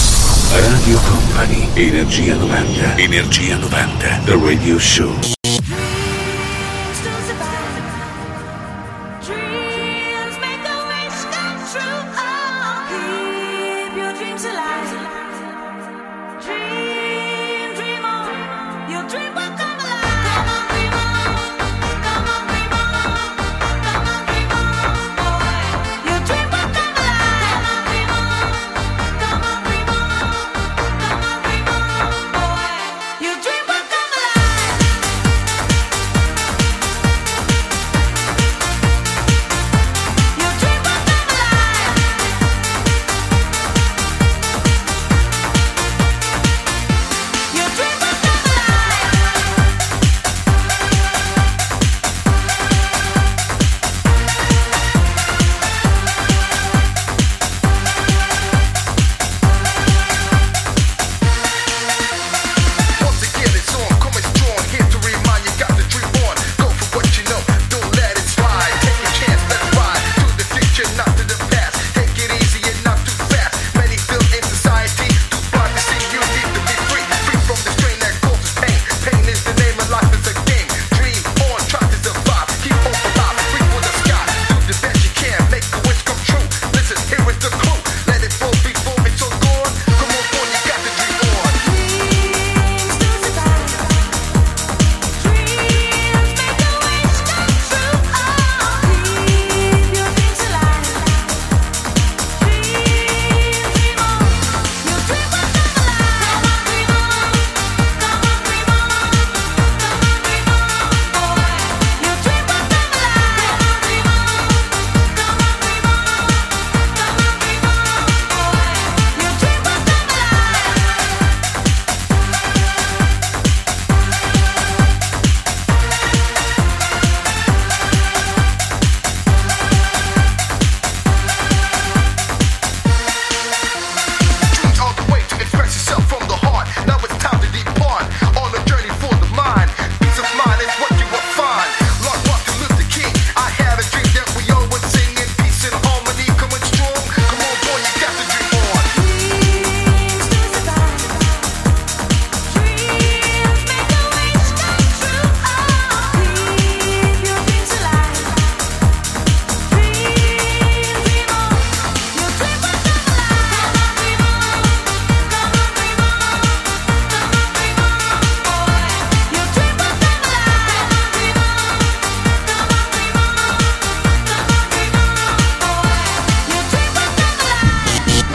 Radio 0.51 0.98
Company, 1.06 1.68
Energia 1.74 2.36
90, 2.36 2.97
Energia 2.97 3.56
90, 3.59 4.20
The 4.24 4.40
Radio 4.43 4.78
Show. 4.78 5.39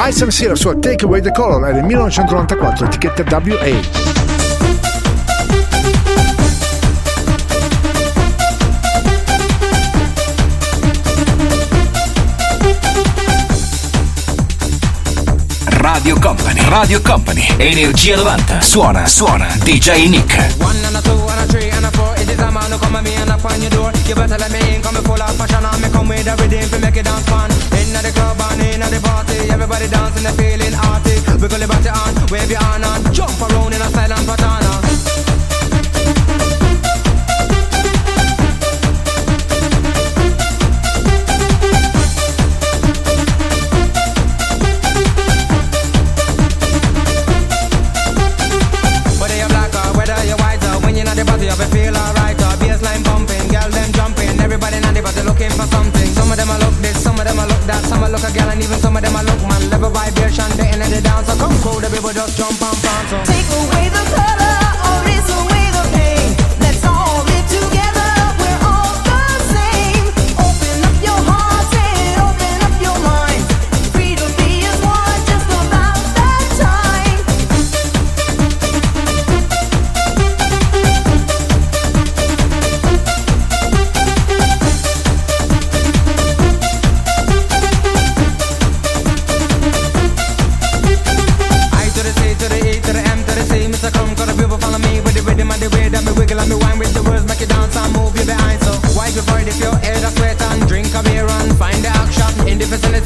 Ice 0.07 0.23
MC 0.23 0.47
la 0.47 0.55
sua 0.55 0.75
Take 0.77 1.03
Away 1.03 1.19
the 1.19 1.31
Color 1.31 1.69
è 1.69 1.73
del 1.73 1.83
1994, 1.83 2.85
etichetta 2.85 3.23
WA. 3.23 4.13
Radio 15.69 16.19
Company, 16.19 16.69
Radio 16.69 17.01
Company, 17.01 17.47
Energia 17.57 18.15
90, 18.15 18.61
suona, 18.61 19.07
suona, 19.07 19.47
DJ 19.63 20.07
Nick. 20.07 21.24
Man 22.65 22.79
who 22.79 22.83
come 22.83 22.95
at 22.95 23.03
me 23.03 23.13
and 23.13 23.29
knock 23.29 23.45
on 23.45 23.61
your 23.61 23.69
door. 23.69 23.91
You 24.09 24.15
better 24.15 24.37
let 24.37 24.51
me 24.51 24.59
in, 24.75 24.81
come 24.81 24.97
full 25.05 25.21
of 25.21 25.37
passion 25.37 25.65
and 25.65 25.81
me 25.81 25.89
come 25.89 26.07
with 26.09 26.27
everything 26.27 26.67
to 26.69 26.79
make 26.79 26.97
it 26.97 27.05
dance 27.05 27.25
fun. 27.29 27.51
Inna 27.77 28.01
the 28.01 28.11
club 28.11 28.41
and 28.41 28.61
inna 28.61 28.87
the 28.89 28.99
party, 29.01 29.37
everybody 29.53 29.87
dancing 29.87 30.25
and 30.25 30.37
feeling 30.37 30.73
arty. 30.73 31.15
Wiggle 31.41 31.59
your 31.59 31.67
body 31.67 31.89
on, 31.89 32.13
wave 32.31 32.49
your 32.49 32.63
hand 32.63 32.85
on, 32.85 33.13
jump 33.13 33.37
around 33.41 33.73
in 33.73 33.81
a 33.81 33.89
silent 33.93 34.25
patana. 34.25 34.84
Look 58.15 58.29
a 58.29 58.33
girl 58.33 58.49
and 58.49 58.63
even 58.63 58.79
some 58.79 58.95
of 58.95 59.03
them 59.03 59.15
a 59.15 59.23
look 59.23 59.41
man. 59.43 59.69
Level 59.69 59.89
vibration, 59.89 60.49
they 60.57 60.71
in 60.71 60.79
the 60.79 61.01
dance. 61.01 61.27
So 61.27 61.35
come 61.35 61.55
cool, 61.61 61.79
the 61.79 61.89
people 61.89 62.11
just 62.13 62.37
jump 62.37 62.61
and 62.61 62.77
prance. 62.79 63.09
So. 63.09 63.17
Take 63.27 63.49
away 63.51 63.89
the 63.89 64.03
color 64.15 64.34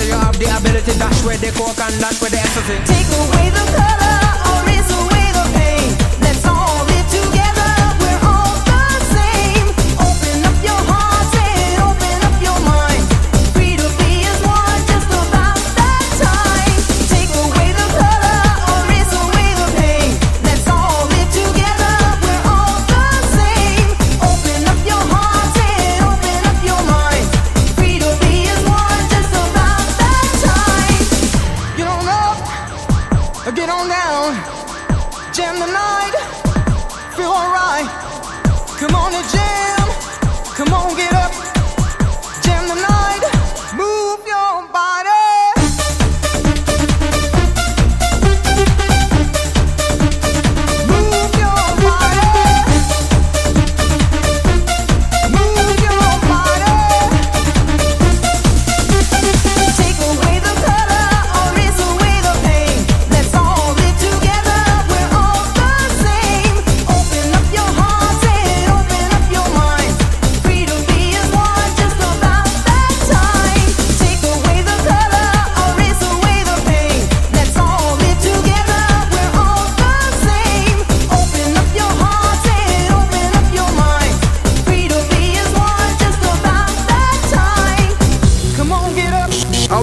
you 0.09 0.15
have 0.17 0.37
the 0.39 0.49
ability. 0.57 0.93
That's 0.97 1.23
where 1.23 1.37
the 1.37 1.51
coke 1.53 1.79
and 1.79 1.93
that's 2.01 2.19
where 2.21 2.31
the 2.31 2.39
ecstasy. 2.39 2.77
Take 2.89 3.09
away 3.13 3.49
the 3.53 3.65
color. 3.77 4.28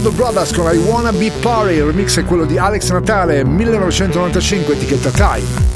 Gordo 0.06 0.22
Brothers 0.22 0.52
con 0.52 0.72
I 0.72 0.76
Wanna 0.76 1.10
Be 1.12 1.32
Party, 1.40 1.74
il 1.74 1.84
remix 1.84 2.16
è 2.20 2.24
quello 2.24 2.44
di 2.44 2.58
Alex 2.58 2.92
Natale 2.92 3.44
1995, 3.44 4.74
etichetta 4.74 5.10
Time. 5.10 5.75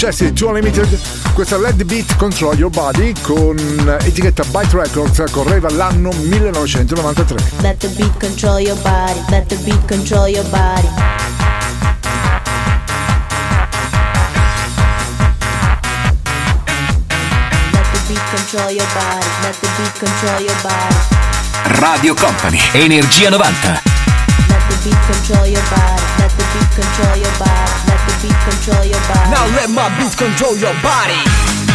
successi 0.00 0.24
di 0.24 0.32
Two 0.32 0.48
Unlimited, 0.48 0.98
questa 1.34 1.58
Let 1.58 1.84
Beat 1.84 2.16
Control 2.16 2.56
Your 2.56 2.70
Body 2.70 3.12
con 3.20 3.58
etichetta 4.00 4.42
Byte 4.44 4.74
Records 4.74 5.22
correva 5.30 5.68
l'anno 5.68 6.08
1993. 6.08 7.36
Let 7.60 7.76
the 7.80 7.88
beat 7.88 8.16
control 8.18 8.60
your 8.60 8.78
body, 8.80 9.20
let 9.28 9.46
the 9.48 9.56
beat 9.56 9.84
control 9.86 10.26
your 10.26 10.48
body. 10.48 10.88
Let 17.70 17.86
the 17.92 18.00
beat 18.08 18.22
control 18.34 18.70
your 18.70 18.86
body, 18.94 19.26
let 19.42 19.60
the 19.60 19.68
beat 19.76 19.98
control 19.98 20.40
your 20.40 20.56
body. 20.62 21.78
Radio 21.78 22.14
Company, 22.14 22.58
Energia 22.72 23.28
90. 23.28 23.89
beat 24.84 24.96
control 25.06 25.46
your 25.46 25.62
body. 25.68 26.02
Let 26.18 26.30
the 26.32 26.44
beat 26.52 26.70
control 26.72 27.16
your 27.16 27.34
body. 27.38 27.72
Let 27.86 28.00
the 28.06 28.14
beat 28.22 28.38
control 28.48 28.84
your 28.84 29.02
body. 29.08 29.30
Now 29.30 29.46
let 29.56 29.68
my 29.70 29.88
beat 29.98 30.16
control 30.16 30.56
your 30.56 30.74
body. 30.82 31.69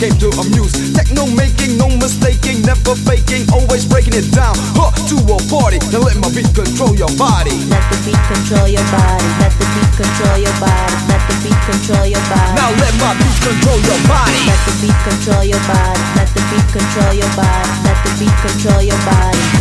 Didn't 0.00 0.18
get 0.18 0.32
to 0.32 0.32
preach, 0.32 0.32
I 0.32 0.32
came 0.32 0.32
to 0.32 0.40
amuse. 0.40 0.72
Techno 0.96 1.26
making, 1.36 1.76
no 1.76 1.88
mistaking, 2.00 2.62
never 2.62 2.96
faking, 2.96 3.44
always 3.52 3.84
breaking 3.84 4.14
it 4.14 4.32
down. 4.32 4.56
Huh, 4.72 4.90
to 5.12 5.16
a 5.28 5.36
party, 5.52 5.78
now 5.92 6.00
let 6.00 6.16
my 6.16 6.32
beat 6.32 6.48
control 6.56 6.96
your 6.96 7.12
body. 7.20 7.52
Let 7.68 7.84
the 7.92 7.98
beat 8.08 8.22
control 8.32 8.68
your 8.68 8.84
body. 8.88 9.28
Let 9.40 9.52
the 9.60 9.66
beat 9.76 9.92
control 10.00 10.36
your 10.40 10.56
body. 10.56 10.96
Let 11.08 11.22
the 11.28 11.36
beat 11.44 11.60
control 11.68 12.06
your 12.08 12.24
body. 12.32 12.52
Now 12.56 12.70
let 12.80 12.94
my 12.96 13.12
beat 13.20 13.36
control 13.44 13.78
your 13.84 14.00
body. 14.08 14.40
Let 14.48 14.60
the 14.64 14.72
beat 14.80 14.98
control 15.04 15.44
your 15.44 15.62
body. 15.68 16.02
Let 16.16 16.28
the 16.32 16.42
beat 16.48 16.68
control 16.72 17.12
your 17.12 17.32
body. 17.36 17.70
Let 17.84 17.98
the 18.00 18.10
beat 18.16 18.36
control 18.40 18.80
your 18.82 19.00
body. 19.04 19.59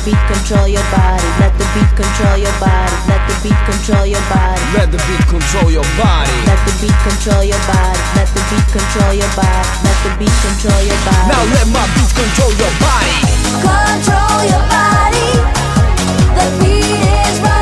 The 0.00 0.10
beat 0.10 0.24
control 0.32 0.68
your 0.68 0.82
body. 0.90 1.28
Let 1.40 1.52
the 1.58 1.64
beat 1.74 1.92
control 1.96 2.36
your 2.36 2.52
body. 2.60 2.96
Let 3.08 3.20
the 3.28 3.36
beat 3.44 3.60
control 3.68 4.06
your 4.06 4.22
body. 4.32 4.62
Let 4.72 4.88
the 4.92 5.00
beat 5.04 5.24
control 5.28 5.68
your 5.68 5.84
body. 6.00 6.32
Let 6.48 6.60
the 6.64 6.72
beat 6.80 6.96
control 7.04 7.44
your 7.44 7.60
body. 7.68 8.00
Let 8.16 8.28
the 8.32 8.40
beat 8.48 8.68
control 8.72 9.12
your 9.12 9.32
body. 9.36 9.68
Let 9.84 9.98
the 10.00 10.10
beat 10.16 10.36
control 10.40 10.80
your 10.88 11.00
body. 11.04 11.28
Now 11.28 11.44
let 11.52 11.66
my 11.68 11.84
beat 11.92 12.12
control 12.16 12.52
your 12.56 12.74
body. 12.80 13.12
Control 13.60 14.40
your 14.48 14.64
body. 14.72 15.28
The 16.32 16.46
beat 16.64 16.96
is 16.96 17.36
running 17.44 17.59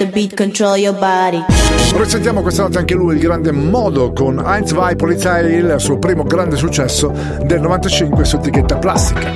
the 0.00 0.06
beat 0.06 0.34
control 0.34 0.78
your 0.78 0.94
body. 0.94 1.44
Presentiamo 1.92 2.40
questa 2.40 2.62
notte 2.62 2.78
anche 2.78 2.94
lui, 2.94 3.16
il 3.16 3.20
grande 3.20 3.52
modo 3.52 4.12
con 4.12 4.42
Heinz 4.42 4.72
Vai 4.72 4.96
Polizei, 4.96 5.56
il 5.56 5.74
suo 5.76 5.98
primo 5.98 6.24
grande 6.24 6.56
successo 6.56 7.12
del 7.42 7.60
95 7.60 8.24
su 8.24 8.36
etichetta 8.36 8.78
plastica. 8.78 9.32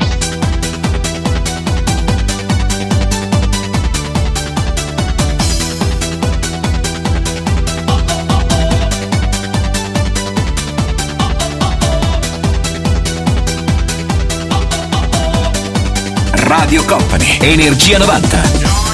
Radio 16.33 16.85
Company, 16.85 17.39
Energia 17.41 17.99
90. 17.99 18.94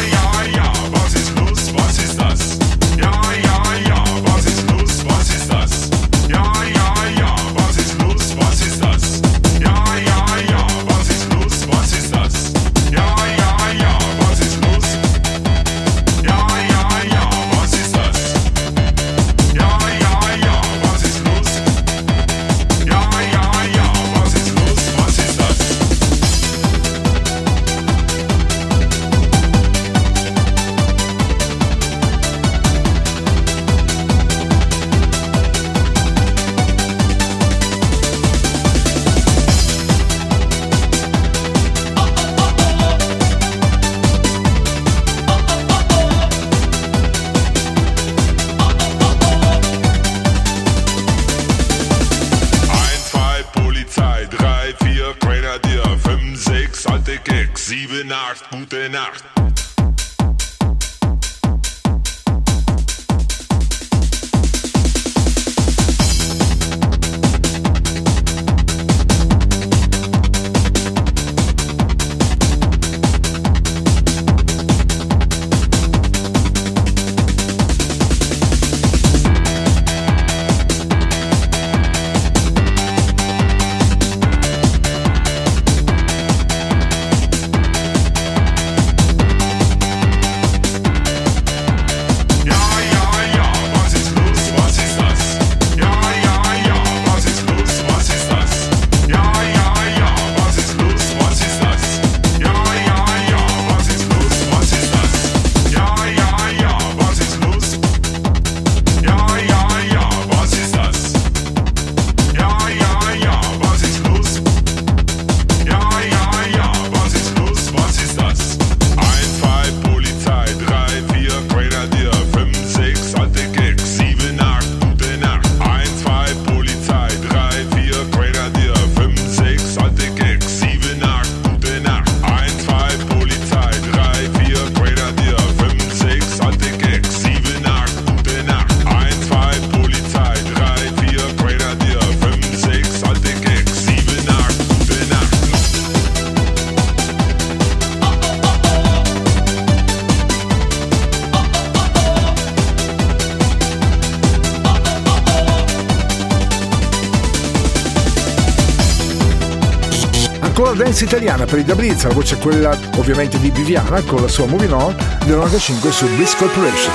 italiana 161.11 161.45
per 161.45 161.59
i 161.59 161.65
Da 161.65 161.75
Blitz, 161.75 162.05
la 162.05 162.15
voce 162.15 162.37
è 162.37 162.39
quella 162.39 162.79
ovviamente 162.97 163.37
di 163.41 163.51
Viviana 163.51 164.01
con 164.03 164.21
la 164.21 164.29
sua 164.29 164.47
Moving 164.47 164.71
On 164.71 164.95
del 165.25 165.35
95 165.35 165.91
su 165.91 166.07
Blitz 166.15 166.37
Corporation. 166.37 166.93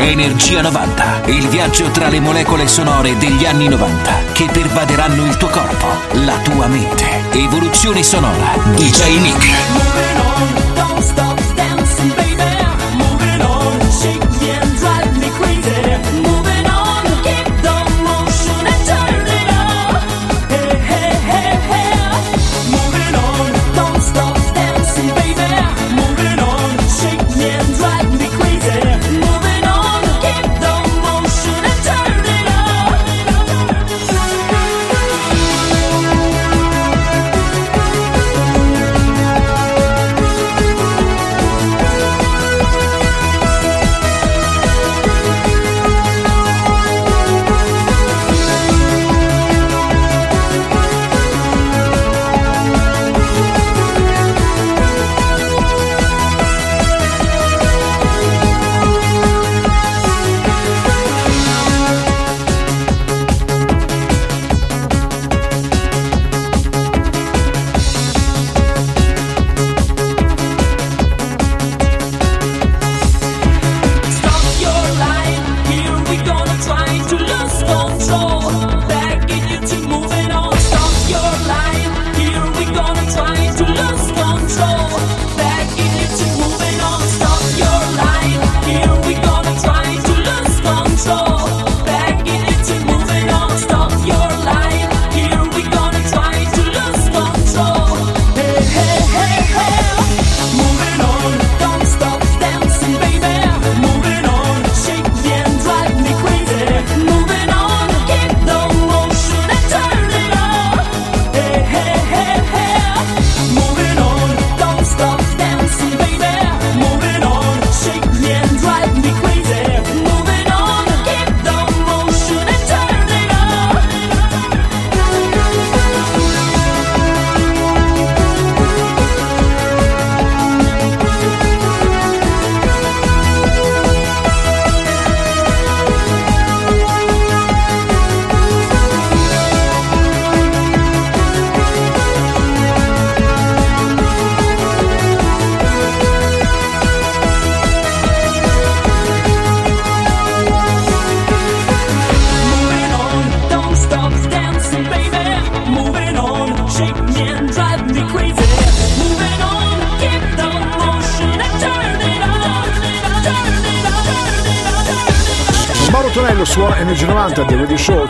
Energia 0.00 0.60
90, 0.60 1.22
il 1.28 1.48
viaggio 1.48 1.90
tra 1.92 2.08
le 2.08 2.20
molecole 2.20 2.68
sonore 2.68 3.16
degli 3.16 3.46
anni 3.46 3.68
90 3.68 4.12
che 4.34 4.44
pervaderanno 4.52 5.24
il 5.24 5.36
tuo 5.38 5.48
corpo, 5.48 5.86
la 6.12 6.36
tua 6.42 6.66
mente. 6.66 7.06
Evoluzione 7.32 8.02
sonora, 8.02 8.52
DJ 8.74 9.18
Nick. 9.20 10.13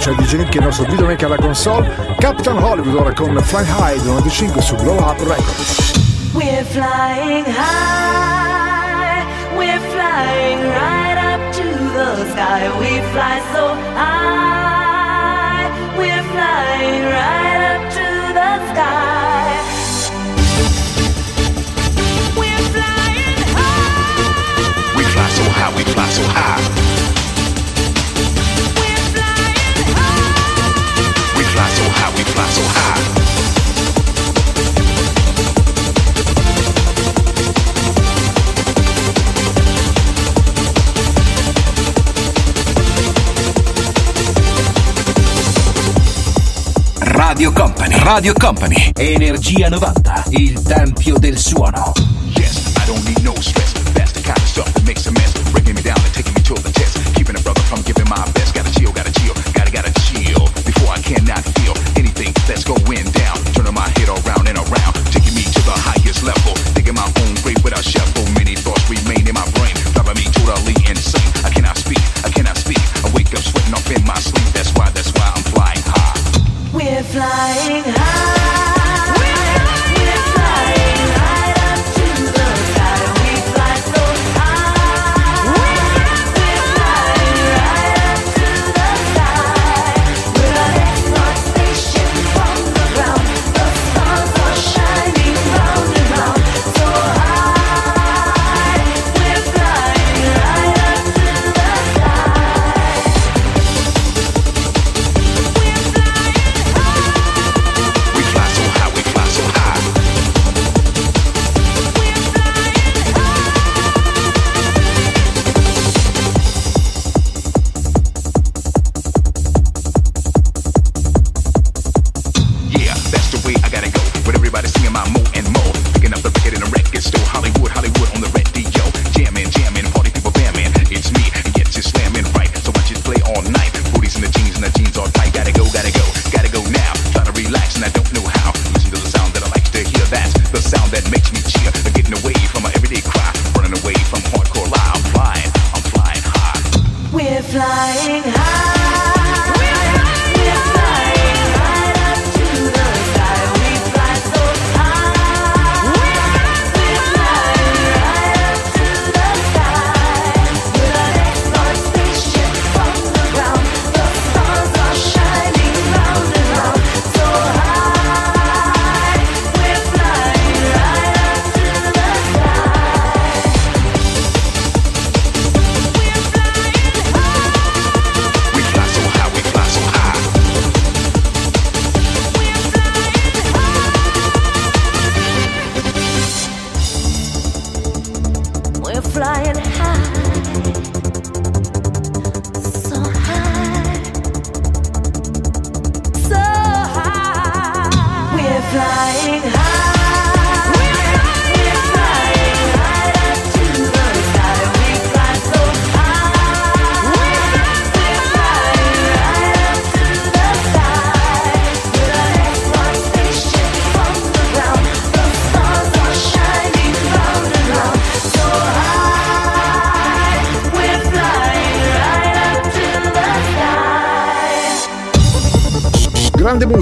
c'è 0.04 0.10
il 0.10 0.16
DJ 0.16 0.54
il 0.54 0.60
nostro 0.60 0.84
videomaker 0.84 1.24
alla 1.24 1.36
console, 1.36 2.14
Captain 2.18 2.58
Hollywood 2.58 2.94
ora 2.94 3.14
con 3.14 3.40
Fly 3.42 3.64
High 3.64 4.04
95 4.04 4.60
su 4.60 4.74
Blow 4.74 4.98
Up 4.98 5.18
Records. 5.20 5.92
We're 6.34 6.62
flying 6.62 7.46
high, 7.46 9.24
we're 9.56 9.80
flying 9.92 10.60
right 10.60 11.16
up 11.16 11.50
to 11.54 11.62
the 11.94 12.30
sky, 12.32 12.68
we 12.80 13.00
fly 13.12 13.40
so 13.54 13.74
high, 13.94 15.70
we're 15.96 16.22
flying 16.32 17.04
right 17.04 17.62
up 17.72 17.90
to 17.94 18.04
the 18.34 18.60
sky. 18.74 19.56
We're 22.36 22.62
flying 22.74 23.42
high, 23.56 24.96
We 24.96 25.04
fly 25.04 25.28
so 25.30 25.44
high, 25.44 25.74
we 25.74 25.82
fly 25.84 26.08
so 26.10 26.22
high. 26.24 26.93
Radio 47.44 47.62
Company. 47.62 47.98
Radio 47.98 48.32
Company. 48.32 48.90
Energia 48.94 49.68
90. 49.68 50.24
Il 50.30 50.62
tempio 50.62 51.18
del 51.18 51.36
suono. 51.36 51.92
Yes, 52.36 52.72
I 52.74 52.86
don't 52.86 53.04
need 53.04 53.18
no 53.18 53.34
space. 53.38 53.63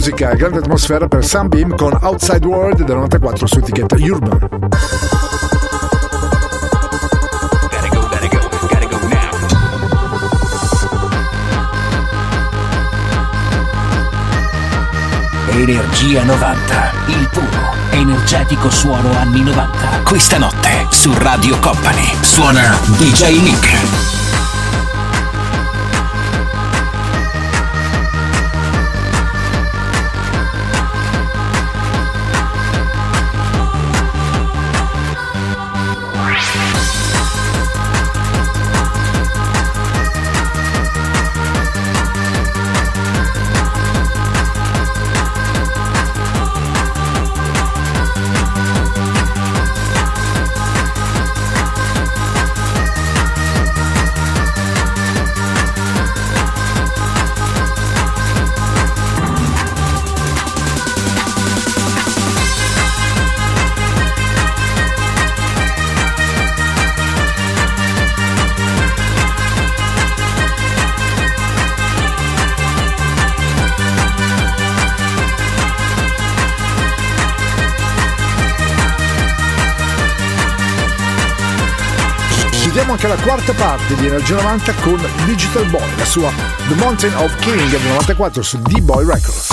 Musica, 0.02 0.34
grande 0.34 0.58
atmosfera 0.58 1.06
per 1.06 1.24
Sunbeam 1.24 1.76
con 1.76 1.96
Outside 2.00 2.44
World 2.44 2.82
del 2.82 2.96
94 2.96 3.46
su 3.46 3.58
etichetta 3.58 3.94
Urban. 4.00 4.48
Energia 15.50 16.24
90, 16.24 16.92
il 17.06 17.28
puro, 17.30 17.46
energetico 17.90 18.70
suono 18.70 19.16
anni 19.16 19.42
90. 19.42 20.02
Questa 20.02 20.36
notte 20.36 20.88
su 20.90 21.12
Radio 21.16 21.56
Company 21.60 22.12
suona 22.22 22.76
DJ 22.98 23.40
Nick. 23.40 24.31
Quarta 83.22 83.52
parte 83.52 83.94
di 83.94 84.06
Energia 84.06 84.34
90 84.34 84.74
con 84.80 85.00
Digital 85.24 85.64
Boy, 85.66 85.96
la 85.96 86.04
sua 86.04 86.32
The 86.68 86.74
Mountain 86.74 87.14
of 87.16 87.34
King 87.36 87.68
del 87.68 87.80
94 87.82 88.42
su 88.42 88.58
D-Boy 88.58 89.04
Records. 89.06 89.48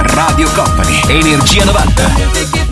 Radio 0.00 0.48
Company, 0.54 1.00
Energia 1.08 1.64
90. 1.64 2.08
Music 2.16 2.62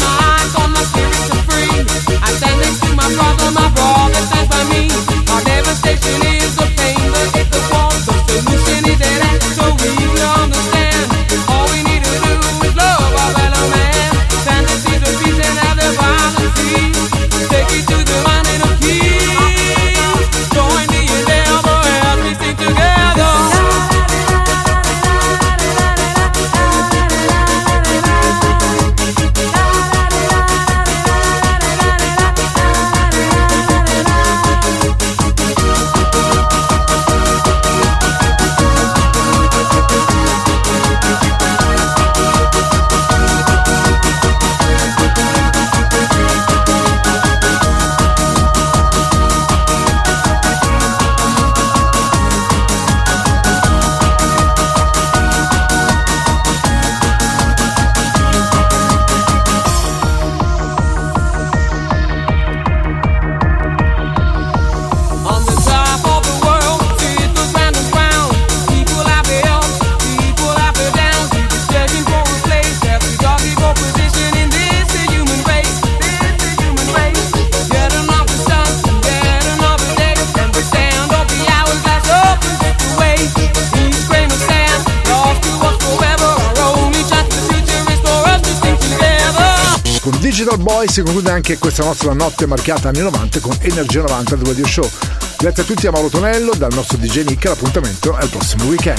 Boy 90.81 90.89
si 90.89 91.02
conclude 91.02 91.31
anche 91.31 91.59
questa 91.59 91.85
nostra 91.85 92.15
notte 92.15 92.47
marcata 92.47 92.89
anni 92.89 93.01
90 93.01 93.40
con 93.40 93.55
Energia 93.61 94.01
90 94.01 94.36
del 94.36 94.47
Radio 94.47 94.66
Show. 94.66 94.90
Grazie 95.36 95.62
a 95.62 95.66
tutti 95.66 95.86
a 95.86 95.90
Mauro 95.90 96.09
Tonello, 96.09 96.55
dal 96.55 96.73
nostro 96.73 96.97
DJ 96.97 97.24
Nick, 97.24 97.44
l'appuntamento 97.44 98.16
è 98.16 98.23
il 98.23 98.31
prossimo 98.31 98.65
weekend. 98.65 98.98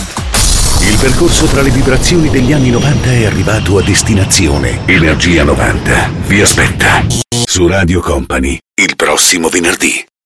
Il 0.81 0.95
percorso 0.99 1.47
tra 1.47 1.63
le 1.63 1.71
vibrazioni 1.71 2.29
degli 2.29 2.53
anni 2.53 2.69
90 2.69 3.11
è 3.11 3.25
arrivato 3.25 3.79
a 3.79 3.81
destinazione. 3.81 4.81
Energia 4.85 5.43
90 5.43 6.11
vi 6.27 6.41
aspetta 6.41 7.03
su 7.45 7.65
Radio 7.65 7.99
Company 7.99 8.59
il 8.75 8.95
prossimo 8.95 9.49
venerdì. 9.49 10.05